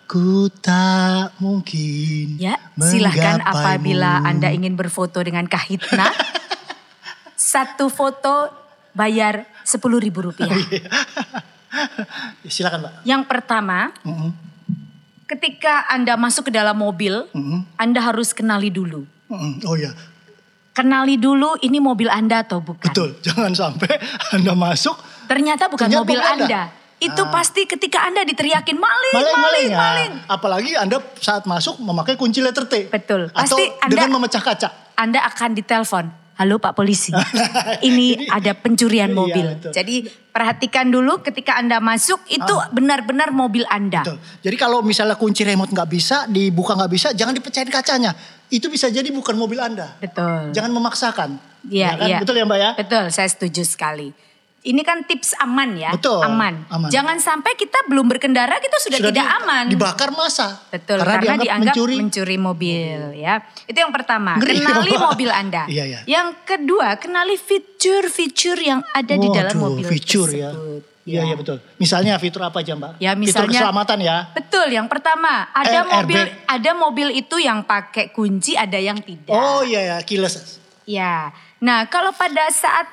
[0.05, 6.11] ku tak mungkin ya silahkan apabila Anda ingin berfoto dengan Kahitna,
[7.39, 8.51] satu foto
[8.91, 10.51] bayar sepuluh ribu rupiah.
[12.45, 14.35] silakan mbak Yang pertama, Mm-mm,
[15.25, 19.07] ketika Anda masuk ke dalam mobil, mm-mm, Anda harus kenali dulu.
[19.31, 19.63] mm-mm.
[19.63, 19.95] oh ya
[20.71, 22.91] Kenali dulu ini mobil Anda atau bukan.
[22.91, 23.91] betul jangan sampai
[24.35, 26.45] anda masuk Ternyata bukan Ternyata mobil bukan Anda.
[26.45, 26.63] Anda.
[26.99, 27.31] Itu Ah.
[27.31, 30.11] pasti ketika Anda diteriakin maling, maling maling, maling, maling.
[30.27, 33.25] apalagi anda saat masuk memakai kunci letter T Betul.
[33.27, 36.05] atau Pasti Anda- dengan memecah kaca Anda akan ditelepon.
[36.31, 37.13] Halo Pak Polisi,
[37.81, 39.45] ini ada pencurian Iya, mobil.
[39.51, 39.71] betul.
[39.71, 39.95] Jadi
[40.27, 44.01] perhatikan dulu ketika Anda masuk itu benar-benar mobil Anda.
[44.01, 44.05] Ah.
[44.07, 44.17] Betul.
[44.41, 48.13] Jadi kalau misalnya kunci remote nggak bisa, dibuka nggak bisa, jangan dipecahin kacanya.
[48.47, 49.95] Itu bisa jadi bukan mobil anda.
[49.95, 50.49] Betul.
[50.51, 51.29] Jangan memaksakan.
[51.63, 52.07] Iya, Ya kan?
[52.07, 52.17] iya.
[52.19, 52.71] Betul ya Mbak ya?
[52.75, 54.09] Betul, saya setuju sekali.
[54.61, 56.69] Ini kan tips aman ya, Betul, aman.
[56.69, 56.85] aman.
[56.87, 59.65] Jangan sampai kita belum berkendara kita sudah, tidak di- aman.
[59.65, 60.61] Dibakar masa.
[60.69, 61.95] Betul, Karena, karena, dianggap, dianggap mencuri.
[61.97, 63.41] mencuri, mobil ya.
[63.65, 65.01] Itu yang pertama, Ngeri, kenali Pak.
[65.09, 65.63] mobil Anda.
[65.65, 65.99] Iya, iya.
[66.05, 70.53] Yang kedua, kenali fitur-fitur yang ada di dalam Waduh, mobil fitur ya.
[70.53, 70.81] tersebut.
[71.01, 71.57] Iya, iya betul.
[71.75, 72.91] Misalnya fitur apa aja Mbak?
[72.95, 73.19] Ya, Fitur
[73.49, 74.17] misalnya- keselamatan ya.
[74.31, 79.33] Betul, yang pertama ada Air- mobil ada mobil itu yang pakai kunci, ada yang tidak.
[79.33, 80.61] Oh iya ya, keyless.
[80.85, 81.33] Ya.
[81.57, 82.85] Nah, kalau pada saat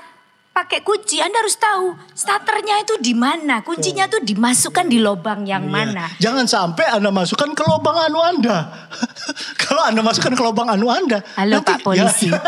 [0.58, 3.62] pakai kunci, Anda harus tahu starternya itu di mana.
[3.62, 5.70] Kuncinya tuh dimasukkan di lubang yang Iya.
[5.70, 6.04] mana.
[6.18, 8.66] Jangan sampai Anda masukkan ke lubang anu Anda.
[9.62, 11.22] Kalau Anda masukkan ke lubang anu Anda.
[11.38, 12.26] Halo nanti- Pak Polisi.
[12.26, 12.42] Ya,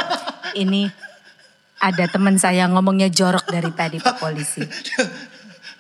[0.53, 0.90] Ini
[1.79, 4.66] ada teman saya ngomongnya jorok dari tadi Pak Polisi.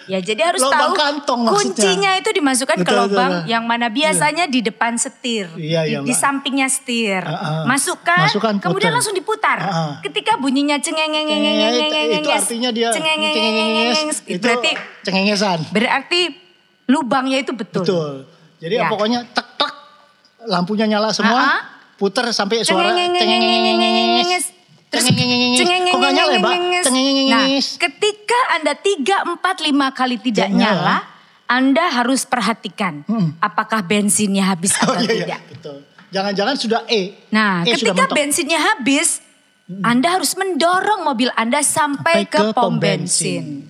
[0.06, 1.60] Ya jadi harus Lubang tahu kantong maksudnya.
[1.76, 3.48] kuncinya itu dimasukkan ke Betul, betul, lubang betul.
[3.48, 6.16] yang mana biasanya di depan setir, Iya, di, iya, di Mbak.
[6.16, 7.20] sampingnya setir.
[7.20, 7.64] Ah, ah.
[7.64, 8.96] Masukkan, Masukkan, kemudian putar.
[8.96, 9.58] langsung diputar.
[9.60, 9.92] Ah, ah.
[10.00, 14.70] Ketika bunyinya cengengengengengengengenges, itu artinya dia cengengengengengengenges, itu berarti
[15.02, 15.58] cengengesan.
[15.68, 16.20] berarti
[16.86, 17.82] lubangnya itu betul.
[17.82, 18.12] Betul.
[18.58, 18.88] Jadi Ya.
[18.88, 19.72] pokoknya tek tek
[20.44, 21.60] lampunya nyala semua, Ah, ah.
[21.94, 24.44] puter sampai suara Cengengengengengengengenges.
[24.90, 25.06] Terus.
[25.06, 26.54] Kok nyala ya, Mbak?
[27.30, 27.46] Nah,
[27.78, 31.06] ketika Anda 3, 4, 5 kali tidak nyala.
[31.46, 33.34] Anda harus perhatikan Hmm.
[33.42, 35.40] apakah bensinnya habis atau iya, tidak.
[35.50, 35.82] betul.
[36.14, 37.26] Jangan-jangan sudah E.
[37.34, 39.18] Nah, E ketika bensinnya habis,
[39.82, 43.66] Anda harus mendorong mobil Anda sampai, Sampai ke, pom bensin.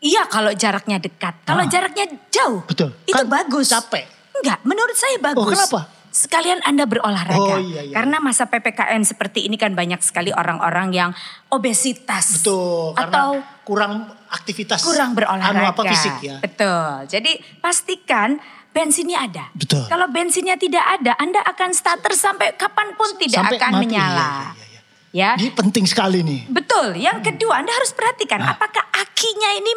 [0.00, 1.44] Iya kalau jaraknya dekat.
[1.44, 1.68] Kalau Ah.
[1.68, 2.96] jaraknya jauh, Betul.
[3.04, 3.68] itu Kan bagus.
[3.68, 4.08] capek.
[4.40, 5.44] Enggak, menurut saya bagus.
[5.44, 5.80] Oh, kenapa?
[6.10, 7.38] Sekalian Anda berolahraga.
[7.38, 7.94] Oh, iya, iya.
[7.94, 11.10] Karena masa PPKN seperti ini kan banyak sekali orang-orang yang
[11.48, 12.42] obesitas.
[12.42, 15.54] Betul, Atau kurang aktivitas kurang berolahraga.
[15.54, 16.36] anu apa fisik ya.
[16.42, 17.06] Betul.
[17.06, 19.54] Jadi pastikan bensinnya ada.
[19.54, 19.86] Betul.
[19.86, 23.82] Kalau bensinnya tidak ada, Anda akan starter sampai kapan pun tidak Sampai akan mati.
[23.86, 24.10] menyala.
[24.10, 24.80] Iya, iya, iya, iya.
[25.10, 25.30] Ya.
[25.38, 26.50] Ini penting sekali nih.
[26.50, 26.98] Betul.
[26.98, 28.54] Yang kedua, Anda harus perhatikan Nah.
[28.54, 29.72] apakah akinya ini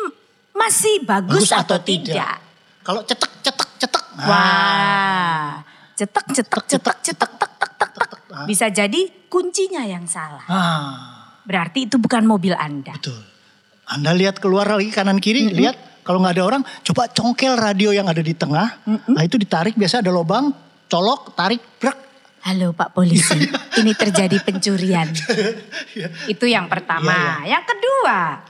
[0.51, 2.37] masih bagus, atau, tidak.
[2.81, 4.03] Kalau cetek cetek cetek.
[4.17, 5.49] nah, Wah.
[5.93, 8.21] Cetek cetek cetek cetek tek tek tek tek.
[8.49, 10.41] Bisa jadi kuncinya yang salah.
[10.49, 10.91] Ah,
[11.43, 12.95] Berarti itu bukan mobil Anda.
[12.95, 13.19] betul.
[13.83, 18.07] Anda lihat keluar lagi kanan kiri, lihat kalau nggak ada orang, coba congkel radio yang
[18.07, 18.79] ada di tengah.
[18.87, 20.55] Nah itu ditarik biasa ada lubang,
[20.87, 21.99] colok, tarik, brak.
[22.43, 23.39] Halo Pak Polisi,
[23.79, 25.07] ini terjadi pencurian.
[25.95, 26.09] Iya.
[26.25, 27.43] Itu yang pertama.
[27.45, 28.41] Yang kedua,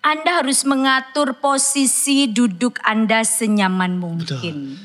[0.00, 4.76] Anda harus mengatur posisi duduk Anda senyaman mungkin.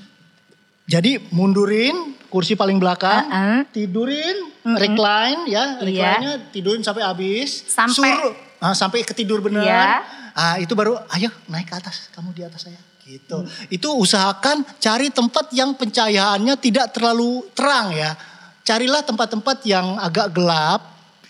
[0.85, 3.59] Jadi mundurin kursi paling belakang, Uh-uh.
[3.73, 5.81] tidurin, recline ya, Iya.
[5.81, 7.65] recline-nya tidurin sampai habis.
[7.65, 9.65] Sampai- Suruh, ah, sampai ketidur benar.
[9.65, 9.83] Iya.
[10.31, 12.77] Ah, itu baru ayo naik ke atas, kamu di atas saya.
[13.01, 13.37] Gitu.
[13.71, 18.13] Itu usahakan cari tempat yang pencahayaannya tidak terlalu terang ya.
[18.61, 20.81] Carilah tempat-tempat yang agak gelap,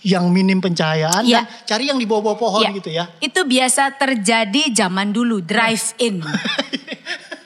[0.02, 1.44] yang minim pencahayaan Iya.
[1.44, 3.08] dan cari yang di bawah-bawah pohon Ya, gitu ya.
[3.20, 6.20] Itu biasa terjadi zaman dulu, drive-in.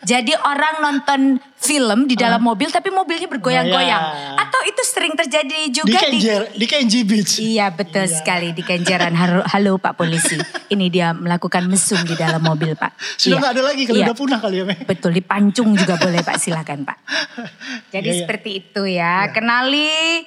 [0.09, 1.21] Jadi orang nonton
[1.53, 4.03] film di dalam mobil tapi mobilnya bergoyang-goyang.
[4.09, 4.41] Iya.
[4.41, 6.17] Atau itu sering terjadi Di juga di...
[6.17, 7.37] Kenjer, di Kenji Beach.
[7.37, 9.13] Iya betul sekali di Kenjeran.
[9.13, 10.41] Halo, halo Pak Polisi.
[10.73, 12.97] Ini dia melakukan mesum di dalam mobil Pak.
[13.21, 13.41] Sudah Iya.
[13.45, 14.05] nggak ada lagi kalau Iya.
[14.09, 14.81] udah punah kali ya, Mei.
[14.81, 16.97] Betul dipancung juga boleh Pak silakan Pak.
[17.93, 18.21] Jadi Iya, iya.
[18.25, 19.29] seperti itu ya.
[19.29, 20.25] Kenali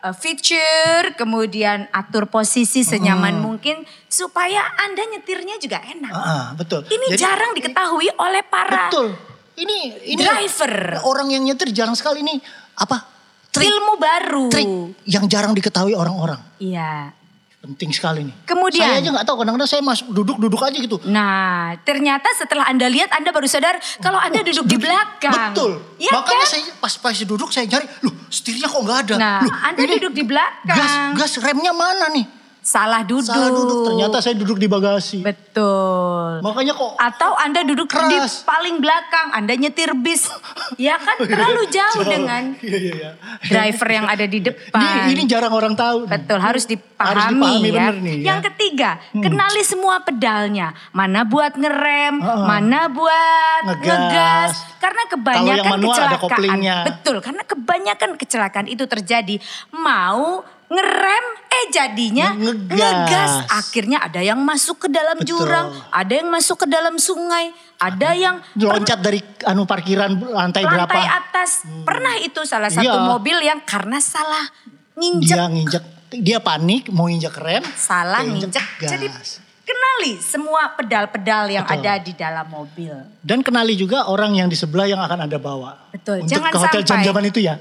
[0.00, 6.12] uh, feature, kemudian atur posisi senyaman mungkin supaya Anda nyetirnya juga enak.
[6.12, 6.86] Ah, betul.
[6.86, 9.14] Ini Jadi- jarang diketahui oleh para Betul.
[9.58, 9.78] Ini
[10.14, 11.02] ini driver.
[11.02, 12.38] orang yang nyetir jarang sekali nih
[12.78, 13.02] apa?
[13.50, 14.46] Trik, Ilmu baru.
[14.52, 14.68] trik
[15.02, 16.38] yang jarang diketahui orang-orang.
[16.62, 17.10] Iya.
[17.58, 18.34] Penting sekali nih.
[18.46, 20.96] Kemudian- saya aja nggak tahu kadang-kadang saya masuk duduk-duduk aja gitu.
[21.10, 25.50] Nah, ternyata setelah Anda lihat Anda baru sadar kalau Anda duduk di belakang.
[25.50, 25.82] Betul.
[25.98, 26.52] Iya Makanya kan?
[26.54, 29.14] saya pas pas duduk saya nyari, loh setirnya kok nggak ada.
[29.18, 31.18] Nah, Loh, Anda duduk di belakang.
[31.18, 32.37] Gas gas remnya mana nih?
[32.68, 33.24] Salah duduk.
[33.24, 33.80] Salah duduk.
[33.82, 35.24] Ternyata saya duduk di bagasi.
[35.24, 36.44] Betul.
[36.44, 38.44] Makanya kok Atau Anda duduk di Keras.
[38.44, 40.28] paling belakang, Anda nyetir bis.
[40.76, 42.04] ya kan terlalu jauh Jauh.
[42.06, 43.10] dengan Iya iya iya.
[43.42, 44.84] driver yang ada di depan.
[45.02, 46.04] Ini, ini jarang orang tahu.
[46.04, 46.12] nih.
[46.12, 47.86] Betul, harus dipahami, Harus dipahami ya.
[47.96, 48.24] nih, ya.
[48.28, 50.68] Yang ketiga, kenali semua pedalnya.
[50.90, 52.44] Mana buat ngerem, Heeh.
[52.44, 53.88] mana buat Ngegas.
[53.88, 54.52] ngegas.
[54.78, 56.20] Karena kebanyakan Kalau yang manual ada kecelakaan.
[56.28, 56.76] koplingnya.
[56.84, 59.36] Betul, karena kebanyakan kecelakaan itu terjadi.
[59.72, 62.76] Mau ngerem, eh jadinya Ngegas.
[62.76, 63.32] ngegas.
[63.50, 65.28] Akhirnya ada yang masuk ke dalam Betul.
[65.40, 70.84] jurang, ada yang masuk ke dalam sungai, ada yang Loncat dari anu parkiran lantai, berapa?
[70.86, 71.64] lantai atas.
[71.82, 73.00] Pernah itu salah satu Iya.
[73.02, 74.44] mobil yang karena salah
[74.94, 75.84] nginjek Dia nginjek,
[76.18, 77.64] dia panik mau nginjek rem.
[77.72, 78.60] salah nginjek.
[78.78, 78.90] gas.
[78.90, 79.06] Jadi
[79.64, 81.80] kenali semua pedal-pedal yang Betul.
[81.80, 82.92] ada di dalam mobil.
[83.18, 85.88] Dan kenali juga orang yang di sebelah yang akan Anda bawa.
[85.90, 87.56] Betul, Untuk jangan ke hotel jam-jaman itu ya.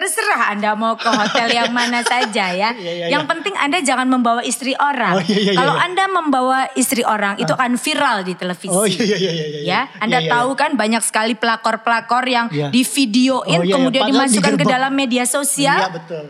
[0.00, 2.72] Terserah Anda mau ke hotel yang mana saja ya.
[2.80, 3.30] Iya, iya, yang iya.
[3.30, 5.20] penting Anda jangan membawa istri orang.
[5.20, 5.84] Oh, iya, iya, Kalau iya.
[5.84, 8.72] Anda membawa istri orang itu akan viral di televisi.
[8.72, 9.44] Oh iya iya iya iya.
[9.44, 9.60] iya.
[9.68, 12.72] Ya, Anda Iya, iya, tahu kan banyak sekali pelakor-pelakor yang Iya.
[12.72, 13.74] divideoin Oh, iya, iya.
[13.76, 15.78] kemudian Padahal dimasukkan ke dalam media Iya sosial.
[15.92, 16.24] betul.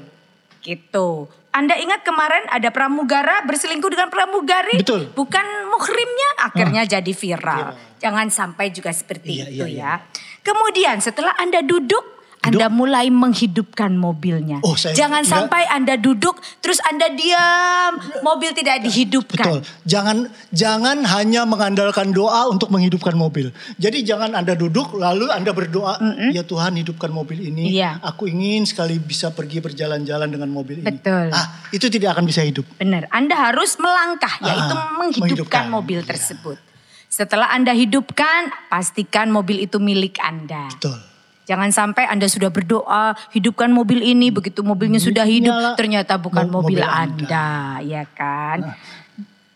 [0.61, 1.09] Gitu.
[1.51, 4.83] Anda ingat kemarin ada pramugara berselingkuh dengan pramugari?
[4.83, 5.15] Betul.
[5.15, 7.75] Bukan muhrimnya akhirnya jadi viral.
[7.75, 7.99] Viral.
[8.03, 9.93] Jangan sampai juga seperti Iya, itu iya, ya.
[10.41, 14.65] Kemudian setelah Anda duduk, Anda mulai menghidupkan mobilnya.
[14.65, 19.45] Oh, saya Jangan kira- sampai Anda duduk terus Anda diam, mobil tidak dihidupkan.
[19.45, 19.61] Betul.
[19.85, 23.53] Jangan jangan hanya mengandalkan doa untuk menghidupkan mobil.
[23.77, 26.01] Jadi jangan Anda duduk lalu Anda berdoa,
[26.33, 27.77] ya Tuhan hidupkan mobil ini.
[27.77, 28.01] Iya.
[28.01, 30.89] Aku ingin sekali bisa pergi berjalan-jalan dengan mobil ini.
[30.89, 31.29] Betul.
[31.31, 32.65] Ah, itu tidak akan bisa hidup.
[32.77, 35.65] Benar, Anda harus melangkah yaitu Ah, menghidupkan menghidupkan.
[35.69, 36.09] mobil Iya.
[36.09, 36.57] tersebut.
[37.05, 40.73] Setelah Anda hidupkan, pastikan mobil itu milik Anda.
[40.73, 41.10] Betul.
[41.51, 45.75] Jangan sampai Anda sudah berdoa, hidupkan mobil ini, begitu mobilnya sudah hidup, Nyala.
[45.75, 48.79] ternyata bukan Mo- mobil, mobil Anda, ya kan?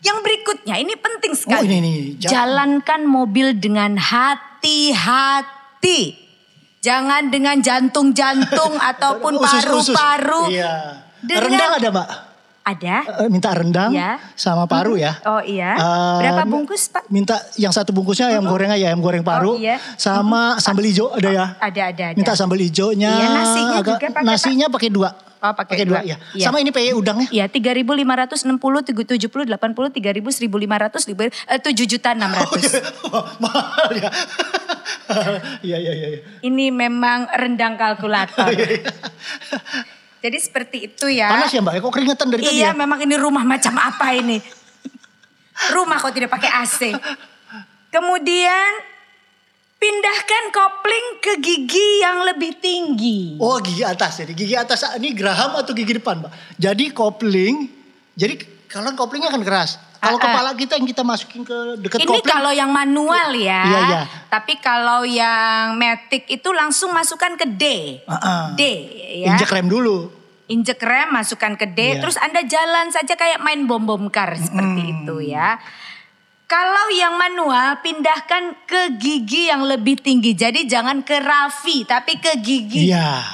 [0.03, 1.55] Yang berikutnya, ini penting sekali.
[1.55, 1.91] Oh, ini, ini.
[2.19, 5.07] Ja- Jalankan mobil dengan hati-hati.
[6.83, 10.51] Jangan dengan jantung-jantung ataupun paru-paru.
[10.51, 10.99] Iya.
[11.23, 12.07] Dengan- Rendang ada mbak?
[12.65, 13.21] Ada?
[13.21, 14.17] Eh, minta rendang Ya.
[14.33, 15.21] sama paru ya.
[15.21, 15.77] Oh iya.
[15.77, 17.05] Eh, Berapa bungkus Pak?
[17.07, 19.53] Minta yang satu bungkusnya ayam goreng aja, ayam goreng paru.
[19.53, 19.77] Oh, iya.
[19.95, 21.45] Sama sambal hijau ada ya.
[21.55, 22.17] Ada, ada, ada.
[22.17, 23.13] Minta sambal hijaunya.
[23.13, 25.13] Iya, nasinya juga pakai, Nasinya pakai dua.
[25.37, 26.01] Oh, pakai dua.
[26.01, 26.17] ya.
[26.33, 26.49] Iya.
[26.49, 27.29] Sama ini PE udangnya.
[27.29, 28.49] Iya, 3.560,
[28.81, 32.81] 70, 80, 3.000, 1.500, ribu- eh, 7 juta 600.
[33.13, 34.09] Oh, mahal ya.
[35.61, 36.07] Iya iya iya.
[36.09, 36.19] iya.
[36.41, 38.49] Ini memang rendang kalkulator.
[40.25, 41.29] Jadi seperti itu ya.
[41.29, 42.73] Panas ya mbak, kok keringetan dari tadi Iya, ya?
[42.73, 44.41] memang ini rumah macam apa ini?
[45.77, 46.89] rumah kok tidak pakai AC.
[47.93, 48.69] Kemudian
[49.77, 53.37] pindahkan kopling ke gigi yang lebih tinggi.
[53.37, 56.33] Oh gigi atas jadi gigi atas ini geraham atau gigi depan mbak?
[56.57, 57.69] Jadi kopling,
[58.17, 59.77] jadi kalau koplingnya kan keras.
[59.97, 60.25] Kalau Ah, ah.
[60.27, 62.27] kepala kita yang kita masukin ke dekat Ini kopling.
[62.27, 63.61] kalau yang manual ya.
[63.63, 64.01] Iya, iya.
[64.27, 67.63] Tapi kalau yang matic itu langsung masukkan ke D.
[68.03, 68.43] Ah, ah.
[68.53, 68.61] D
[69.21, 69.33] ya.
[69.33, 70.11] Injek rem dulu.
[70.45, 72.05] Injek rem, masukkan ke D, Iya.
[72.05, 75.57] terus Anda jalan saja kayak main bom-bom car seperti itu ya.
[76.45, 80.37] Kalau yang manual pindahkan ke gigi yang lebih tinggi.
[80.37, 83.25] Jadi jangan ke Raffi tapi ke gigi Iya.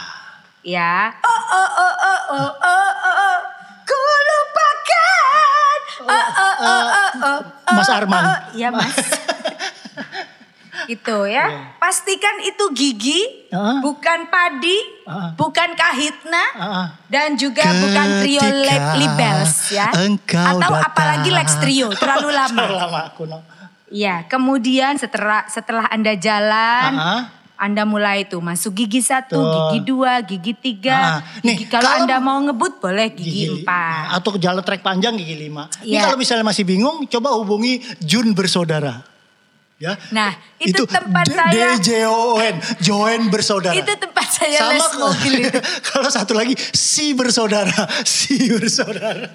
[0.63, 1.11] ya.
[1.19, 2.87] Oh oh oh oh oh oh oh.
[3.11, 3.35] oh.
[6.03, 6.83] Oh oh oh
[7.21, 7.39] oh oh.
[7.71, 8.19] Mas Arman.
[8.19, 8.39] oh, oh.
[8.53, 8.95] Iya Mas.
[10.89, 11.75] gitu ya.
[11.77, 13.79] Pastikan itu gigi, Ah.
[13.79, 15.29] bukan padi, Ah.
[15.35, 16.87] bukan kahitna, Ah, ah.
[17.05, 19.87] dan juga bukan trio Ketika lab libels ya.
[19.91, 20.81] Atau datang.
[20.81, 22.55] apalagi Lex Trio, terlalu lama.
[22.65, 23.37] Terlalu lama kuno.
[23.87, 27.21] Iya, kemudian setelah setelah Anda jalan, Ah, ah.
[27.61, 29.53] Anda mulai tuh masuk gigi satu, Tuh.
[29.69, 30.97] gigi dua, gigi tiga.
[30.97, 34.17] Ah, nih, gigi kalau, kalau- Anda mau ngebut boleh gigi, li- empat.
[34.17, 35.69] Atau jalan trek panjang gigi lima.
[35.79, 36.01] Ini Iya.
[36.03, 39.05] kalau misalnya masih bingung, coba hubungi Jun bersaudara.
[39.77, 39.93] Ya.
[40.09, 43.73] Nah, itu tempat D- saya- DJON, join bersaudara.
[43.73, 45.57] Itu tempat saya les ke- mobil itu.
[45.89, 49.29] kalau satu lagi si bersaudara, si bersaudara.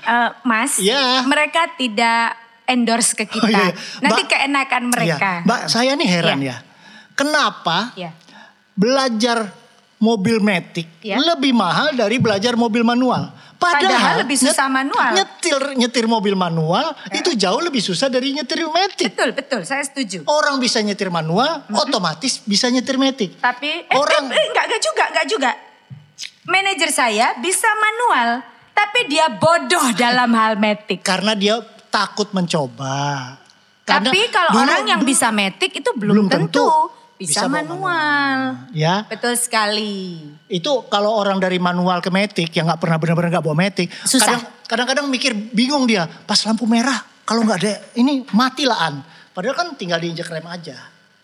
[0.00, 1.22] Eh, mas, Iya.
[1.22, 2.34] mereka tidak
[2.68, 3.42] endorse ke kita.
[3.42, 3.74] Oh, iya, iya.
[4.04, 5.32] Nanti Mbak- keenakan mereka.
[5.40, 5.46] Iya.
[5.48, 6.48] Mbak, saya nih heran Iya.
[6.52, 6.56] ya.
[7.16, 8.10] Kenapa Iya.
[8.72, 9.50] belajar
[9.98, 11.18] mobil metik Iya.
[11.18, 13.34] lebih mahal dari belajar mobil manual?
[13.58, 15.18] Padahal lebih susah manual.
[15.18, 19.10] Nyetir nyetir mobil manual itu jauh lebih susah dari nyetir metik.
[19.10, 20.22] Betul, betul, saya setuju.
[20.30, 23.34] Orang bisa nyetir manual, otomatis bisa nyetir metik.
[23.42, 25.50] Tapi eh, Orang- eh, eh, enggak, enggak juga, enggak juga.
[26.46, 31.02] Manajer saya bisa manual, tapi dia bodoh dalam hal metik.
[31.02, 31.58] Karena dia
[31.98, 33.34] takut mencoba.
[33.82, 36.68] Karena tapi kalau dulu- orang yang dulu- bisa metik itu belum, belum tentu, tentu
[37.16, 38.38] bisa, bisa bawa manual.
[38.70, 40.22] ya Betul sekali.
[40.46, 44.38] itu kalau orang dari manual ke metik yang nggak pernah benar-benar nggak bawa metik Susah.
[44.38, 49.56] kadang- kadang-kadang mikir bingung dia pas lampu merah kalau nggak ada ini mati laan padahal
[49.56, 50.78] kan tinggal diinjek rem aja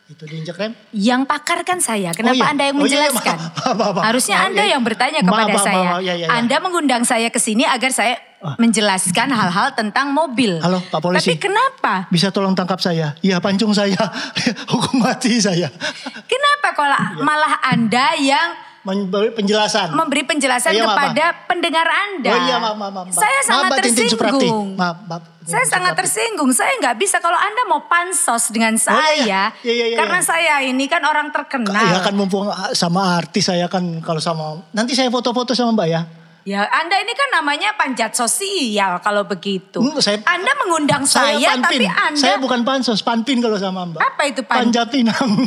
[0.05, 2.13] itu diinjek rem Yang pakar kan saya.
[2.13, 2.45] Kenapa iya.
[2.47, 3.37] Anda yang Oh, iya, iya, menjelaskan?
[3.37, 4.05] maaf, maaf, maaf, maaf.
[4.05, 4.73] Harusnya Anda iya.
[4.73, 5.91] yang bertanya kepada saya.
[5.97, 6.27] iya, iya, iya.
[6.31, 8.21] Anda mengundang saya ke sini agar saya
[8.55, 10.61] menjelaskan hal-hal tentang mobil.
[10.61, 11.33] Halo, Pak Polisi.
[11.33, 12.07] Tapi kenapa?
[12.09, 13.97] bisa tolong tangkap saya iya pancung saya
[14.73, 15.69] hukum mati saya
[16.25, 17.21] Kenapa kalau Iya.
[17.21, 18.49] malah Anda yang
[18.83, 22.31] memberi penjelasan memberi penjelasan Iya, maaf, kepada pendengar Anda.
[22.31, 23.07] oh iya maaf maaf maaf.
[23.11, 24.67] Saya sangat maaf, tersinggung.
[24.77, 26.51] maaf, maaf Saya sangat tersinggung.
[26.51, 30.21] Saya nggak bisa kalau Anda mau pansos dengan saya, Oh, iya, iya, iya, iya, karena
[30.21, 30.25] iya.
[30.25, 31.77] saya ini kan orang terkenal.
[31.77, 36.03] Ya kan mumpung sama artis saya kan kalau sama nanti saya foto-foto sama Mbak ya.
[36.45, 39.81] Ya, Anda ini kan namanya panjat sosial kalau begitu.
[39.81, 41.89] Hmm, saya- anda mengundang saya, tapi panpin.
[41.89, 43.97] Anda Saya bukan pansos, panpin kalau sama Mbak.
[43.99, 45.25] Apa itu pan- Panjat pinang.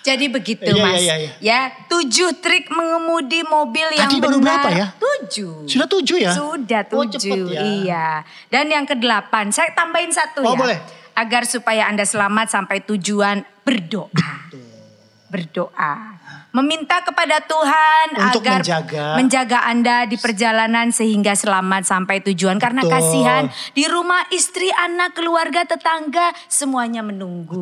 [0.00, 0.98] jadi begitu, Iya, Mas.
[0.98, 1.30] iya, iya.
[1.38, 4.56] Ya, tujuh trik mengemudi mobil yang Tadi baru benar.
[4.56, 4.86] berapa ya?
[4.96, 5.68] Tujuh.
[5.68, 6.32] Sudah tujuh ya?
[6.32, 7.60] Sudah Oh, tujuh, cepet ya.
[7.60, 8.08] iya.
[8.48, 10.58] Dan yang kedelapan, saya tambahin satu Oh, ya.
[10.58, 10.78] boleh.
[11.12, 14.48] Agar supaya Anda selamat sampai tujuan, berdoa.
[15.28, 16.16] Berdoa.
[16.48, 19.06] Meminta kepada Tuhan Untuk agar menjaga.
[19.14, 22.56] menjaga Anda di perjalanan sehingga selamat sampai tujuan.
[22.56, 22.92] Karena Betul.
[22.94, 27.60] kasihan di rumah istri, anak, keluarga, tetangga semuanya menunggu.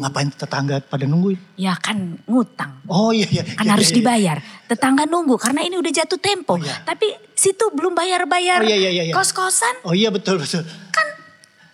[0.00, 1.36] Ngapain tetangga pada nungguin?
[1.54, 2.80] Ya kan ngutang.
[2.88, 3.44] Oh iya iya.
[3.44, 3.98] Kan Iya, harus iya, iya.
[4.00, 4.36] dibayar.
[4.64, 6.56] Tetangga nunggu karena ini udah jatuh tempo.
[6.56, 6.80] Oh, iya.
[6.82, 9.14] Tapi situ belum bayar-bayar Oh, iya, iya, iya, iya.
[9.14, 9.84] kos-kosan.
[9.84, 10.64] Oh iya betul betul.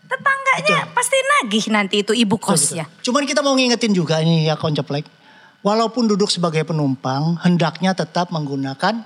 [0.08, 2.84] Tetangganya pasti nagih nanti itu ibu Betul, kosnya.
[2.88, 3.12] betul.
[3.12, 5.04] Cuman kita mau ngingetin juga nih ya konceplek.
[5.58, 9.02] Walaupun duduk sebagai penumpang, hendaknya tetap menggunakan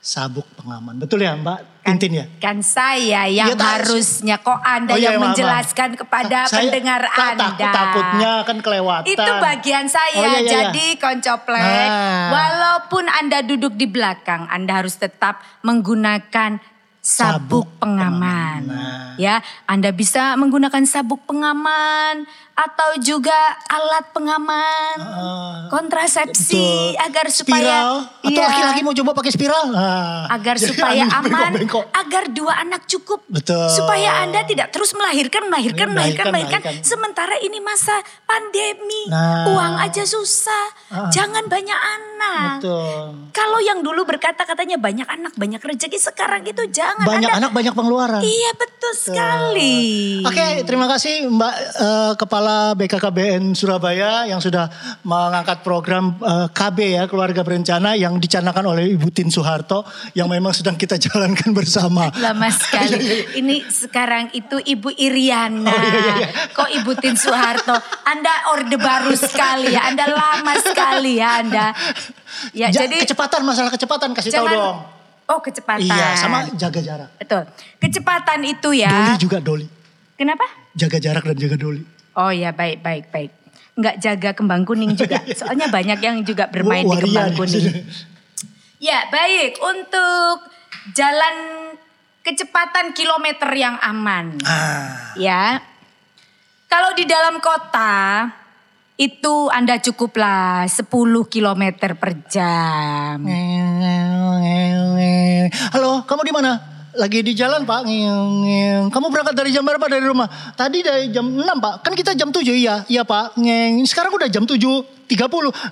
[0.00, 0.96] sabuk pengaman.
[0.96, 2.24] Betul ya Mbak Tintin ya?
[2.40, 5.36] Kan saya yang tak- harusnya kok Anda Oh, iya, yang maaf, maaf.
[5.36, 7.46] menjelaskan kepada Saya- pendengar tak- Anda.
[7.52, 9.12] takut- takutnya kan kelewatan.
[9.12, 10.16] Itu bagian saya.
[10.16, 10.52] Oh, iya, iya, iya.
[10.72, 12.28] Jadi koncoplek, Nah.
[12.32, 16.64] walaupun Anda duduk di belakang, Anda harus tetap menggunakan
[17.00, 18.60] sabuk, Sabuk pengaman.
[18.60, 18.60] pengaman.
[18.68, 19.12] Nah.
[19.16, 19.34] Ya,
[19.66, 22.24] Anda bisa menggunakan sabuk pengaman
[22.60, 24.96] atau juga alat pengaman.
[25.00, 26.60] Ah, kontrasepsi
[26.92, 27.00] betul.
[27.00, 28.44] agar supaya spiral atau Iya.
[28.44, 30.28] laki-laki mau coba pakai spiral Ah.
[30.30, 31.84] agar supaya aman, bengkok-bengkok.
[31.90, 33.64] agar dua anak cukup, Betul.
[33.70, 36.84] supaya anda tidak terus melahirkan, melahirkan, melahirkan, Melahirkan, melahirkan.
[36.84, 39.48] Sementara ini masa pandemi, Nah.
[39.48, 41.08] uang aja susah, Ah.
[41.08, 42.60] jangan banyak anak.
[42.60, 43.30] Betul.
[43.30, 47.06] Kalau yang dulu berkata katanya banyak anak, banyak rezeki, sekarang itu jangan.
[47.06, 48.20] Banyak Anda- anak banyak pengeluaran.
[48.20, 50.20] Iya betul sekali.
[50.22, 54.68] Oke, terima kasih Mbak eh, Kepala BKKBN Surabaya yang sudah
[55.02, 59.82] mengangkat program eh, KB ya Keluarga Berencana yang dicanangkan oleh Ibu Tin Soeharto
[60.12, 62.08] yang memang sedang kita jalankan bersama.
[62.14, 62.98] Lama sekali.
[63.40, 65.66] Ini sekarang itu Ibu Iriana.
[65.66, 65.82] Oh,
[66.16, 67.74] iya, Kok Ibu Tin Soeharto?
[68.04, 69.88] Anda orde baru sekali ya.
[69.88, 71.66] Anda lama sekali ya Anda.
[72.54, 74.78] Ya Ja- jadi kecepatan masalah kecepatan kasih tahu jangan dong.
[75.30, 75.86] Oh kecepatan.
[75.86, 77.10] Iya, sama jaga jarak.
[77.14, 77.42] Betul.
[77.78, 78.90] Kecepatan itu ya.
[78.90, 79.66] Doli juga doli.
[80.18, 80.42] Kenapa?
[80.74, 81.82] Jaga jarak dan jaga doli.
[82.14, 83.30] Oh ya baik baik baik.
[83.78, 85.22] Nggak jaga kembang kuning juga.
[85.38, 87.66] Soalnya banyak yang juga bermain di Waria kembang kuning.
[88.80, 90.48] Ya baik untuk
[90.96, 91.36] jalan
[92.24, 94.38] kecepatan kilometer yang aman.
[94.44, 95.60] Ah, Ya.
[96.70, 98.30] Kalau di dalam kota
[98.94, 100.86] itu Anda cukuplah 10
[101.26, 101.62] km
[101.98, 103.18] per jam.
[105.74, 106.52] Halo, kamu di mana?
[107.00, 107.88] Lagi di jalan pak.
[108.92, 110.28] Kamu berangkat dari jam berapa dari rumah?
[110.52, 111.80] Tadi dari jam 6 pak.
[111.80, 112.84] Kan kita jam 7 iya.
[112.84, 113.40] Iya pak.
[113.88, 115.08] Sekarang udah jam 7.30.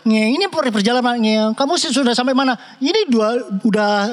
[0.08, 1.20] Ini per- perjalanan.
[1.52, 2.56] Kamu sih sudah sampai mana?
[2.80, 4.08] Ini dua, udah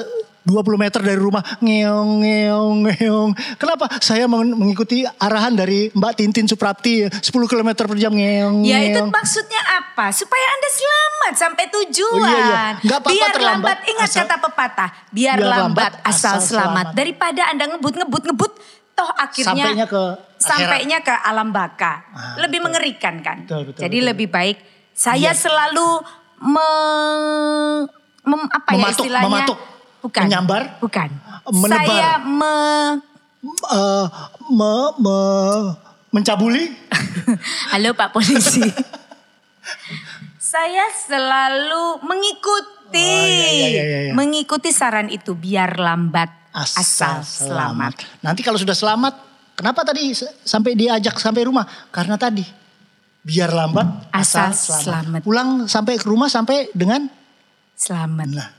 [0.46, 1.42] 20 meter dari rumah.
[1.58, 3.30] Ngeong, ngeong, ngeong.
[3.56, 3.90] Kenapa?
[3.98, 8.14] Saya meng- mengikuti arahan dari Mbak Tintin Suprapti 10 km per jam.
[8.14, 10.08] Ngeong, Ya itu maksudnya apa?
[10.08, 12.14] Supaya Anda selamat sampai tujuan.
[12.16, 12.64] Oh, iya, iya.
[12.78, 14.90] Nggak apa-apa Biar terlambat, lambat, ingat asal- kata pepatah.
[15.10, 16.46] Biar, Biar lambat, lambat, asal, asal selamat.
[16.46, 16.86] selamat.
[16.94, 18.52] Daripada Anda ngebut, ngebut, ngebut.
[18.94, 20.02] Toh akhirnya Sampainya ke
[20.38, 22.00] sampainya ke alam baka.
[22.08, 22.72] Ah, lebih betul.
[22.72, 23.44] mengerikan kan.
[23.44, 24.08] Betul, betul, Jadi betul.
[24.08, 24.56] lebih baik
[24.94, 25.32] saya Iya.
[25.36, 25.88] selalu
[26.40, 26.68] me,
[28.24, 29.26] mem- apa ya Mematuk, istilahnya?
[29.28, 29.58] mematuk.
[30.06, 30.22] Bukan.
[30.22, 30.78] Menyambar?
[30.78, 31.10] Bukan.
[31.50, 31.82] Menebar.
[31.82, 32.56] Saya me
[33.46, 34.06] Eh,
[34.50, 35.18] me, me,
[36.10, 36.70] mencabuli.
[37.74, 38.62] Halo Pak Polisi.
[40.38, 44.12] Saya selalu mengikuti, Oh, iya, iya, iya, iya.
[44.14, 47.98] mengikuti saran itu biar lambat Asal, selamat.
[48.22, 49.14] Nanti kalau sudah selamat,
[49.52, 51.66] kenapa tadi sampai diajak sampai rumah?
[51.90, 52.46] Karena tadi
[53.20, 54.82] biar lambat Asal asal, selamat.
[55.02, 55.20] selamat.
[55.26, 57.10] Pulang sampai ke rumah sampai dengan
[57.74, 58.26] Selamat.
[58.32, 58.55] nah.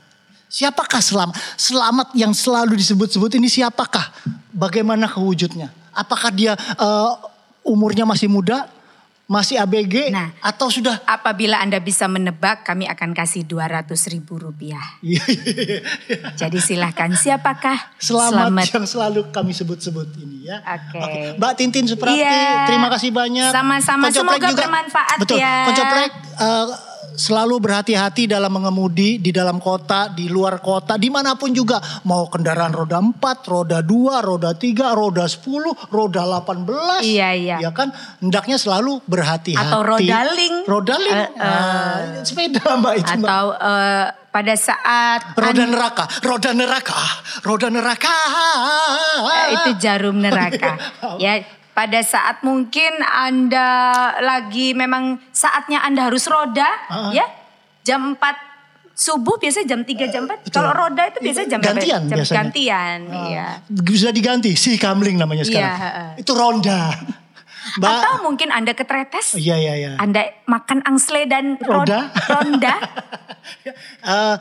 [0.58, 1.38] Siapakah selamat?
[1.54, 4.10] Selamat yang selalu disebut-sebut ini siapakah?
[4.50, 5.70] Bagaimana kewujudnya?
[5.94, 7.10] Apakah dia eh,
[7.62, 8.66] umurnya masih muda,
[9.30, 10.34] masih ABG, Nah.
[10.42, 14.82] atau sudah Apabila Anda bisa menebak, kami akan kasih 200 ribu rupiah.
[14.98, 15.80] Iya, iya, iya.
[16.34, 17.94] Jadi silahkan, siapakah?
[18.02, 20.58] Selamat, yang selalu kami sebut-sebut ini ya.
[20.74, 21.38] Oke.
[21.38, 22.66] Mbak Tintin Suprapti, Iya.
[22.66, 23.54] terima kasih banyak.
[23.54, 25.38] Sama-sama, semoga bermanfaat betul.
[25.38, 25.70] ya.
[25.70, 26.66] Koncoplek eh,
[27.18, 31.82] selalu berhati-hati dalam mengemudi di dalam kota, di luar kota, di mana pun juga.
[32.06, 33.18] Mau kendaraan roda 4,
[33.50, 37.02] roda 2, roda 3, roda 10, roda 18.
[37.02, 37.56] Iya, iya.
[37.58, 37.90] Ya kan,
[38.22, 39.58] hendaknya selalu berhati-hati.
[39.58, 40.54] Atau rodaling.
[40.64, 41.18] Rodaling.
[41.18, 41.42] Eh, eh.
[41.42, 43.12] Ah, sepeda mbak itu.
[43.18, 47.00] Atau eh, pada saat Roda neraka, roda neraka,
[47.42, 48.14] roda neraka.
[49.26, 50.78] Eh, itu jarum neraka.
[51.24, 51.42] ya,
[51.78, 53.68] pada saat mungkin Anda
[54.18, 57.10] lagi memang saatnya Anda harus roda, Ah.
[57.10, 57.22] ya.
[57.80, 58.34] Jam 4
[58.92, 60.42] subuh biasanya jam 3 jam 4.
[60.42, 60.52] Betul.
[60.52, 61.70] Kalau roda itu biasanya jam berapa?
[61.72, 62.36] Gantian jam biasanya.
[62.36, 63.46] gantian, iya.
[63.64, 65.70] Bisa diganti, si kamling namanya sekarang.
[65.70, 66.08] Iya, heeh.
[66.18, 66.98] Itu ronda.
[67.70, 69.90] Mbak, Atau mungkin Anda ketretes, iya iya iya.
[69.96, 72.10] Anda makan angsle dan ro- Roda.
[72.26, 72.74] ronda.
[74.04, 74.36] Eh,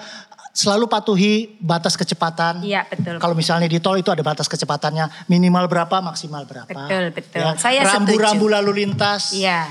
[0.58, 2.66] selalu patuhi batas kecepatan.
[2.66, 3.22] Iya, betul.
[3.22, 6.66] Kalau misalnya di tol itu ada batas kecepatannya minimal berapa, maksimal berapa.
[6.66, 7.46] Betul, betul.
[7.46, 7.54] Ya.
[7.62, 9.70] Saya Rambu-rambu lalu lintas, Iya.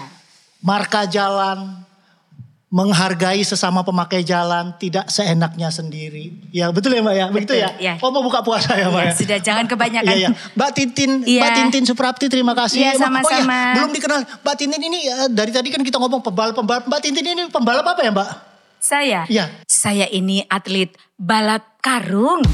[0.62, 1.82] marka jalan,
[2.66, 6.34] menghargai sesama pemakai jalan, tidak seenaknya sendiri.
[6.50, 7.70] Ya betul ya Mbak ya, begitu Betul, ya.
[7.78, 7.94] ya.
[7.98, 9.14] Oh mau buka puasa ya Mbak Ya, ya.
[9.18, 10.06] sudah jangan kebanyakan.
[10.06, 10.30] Iya, iya.
[10.54, 11.42] Mbak Tintin, Iya.
[11.42, 12.78] Mbak Tintin Suprapti terima kasih.
[12.78, 13.54] Iya, Oh, sama-sama.
[13.54, 14.20] iya, belum dikenal.
[14.38, 16.86] Mbak Tintin ini eh, dari tadi kan kita ngomong pembalap-pembalap.
[16.86, 18.30] Mbak Tintin ini pembalap apa ya Mbak?
[18.86, 19.50] Saya, Iya.
[19.66, 22.46] saya ini atlet balap karung.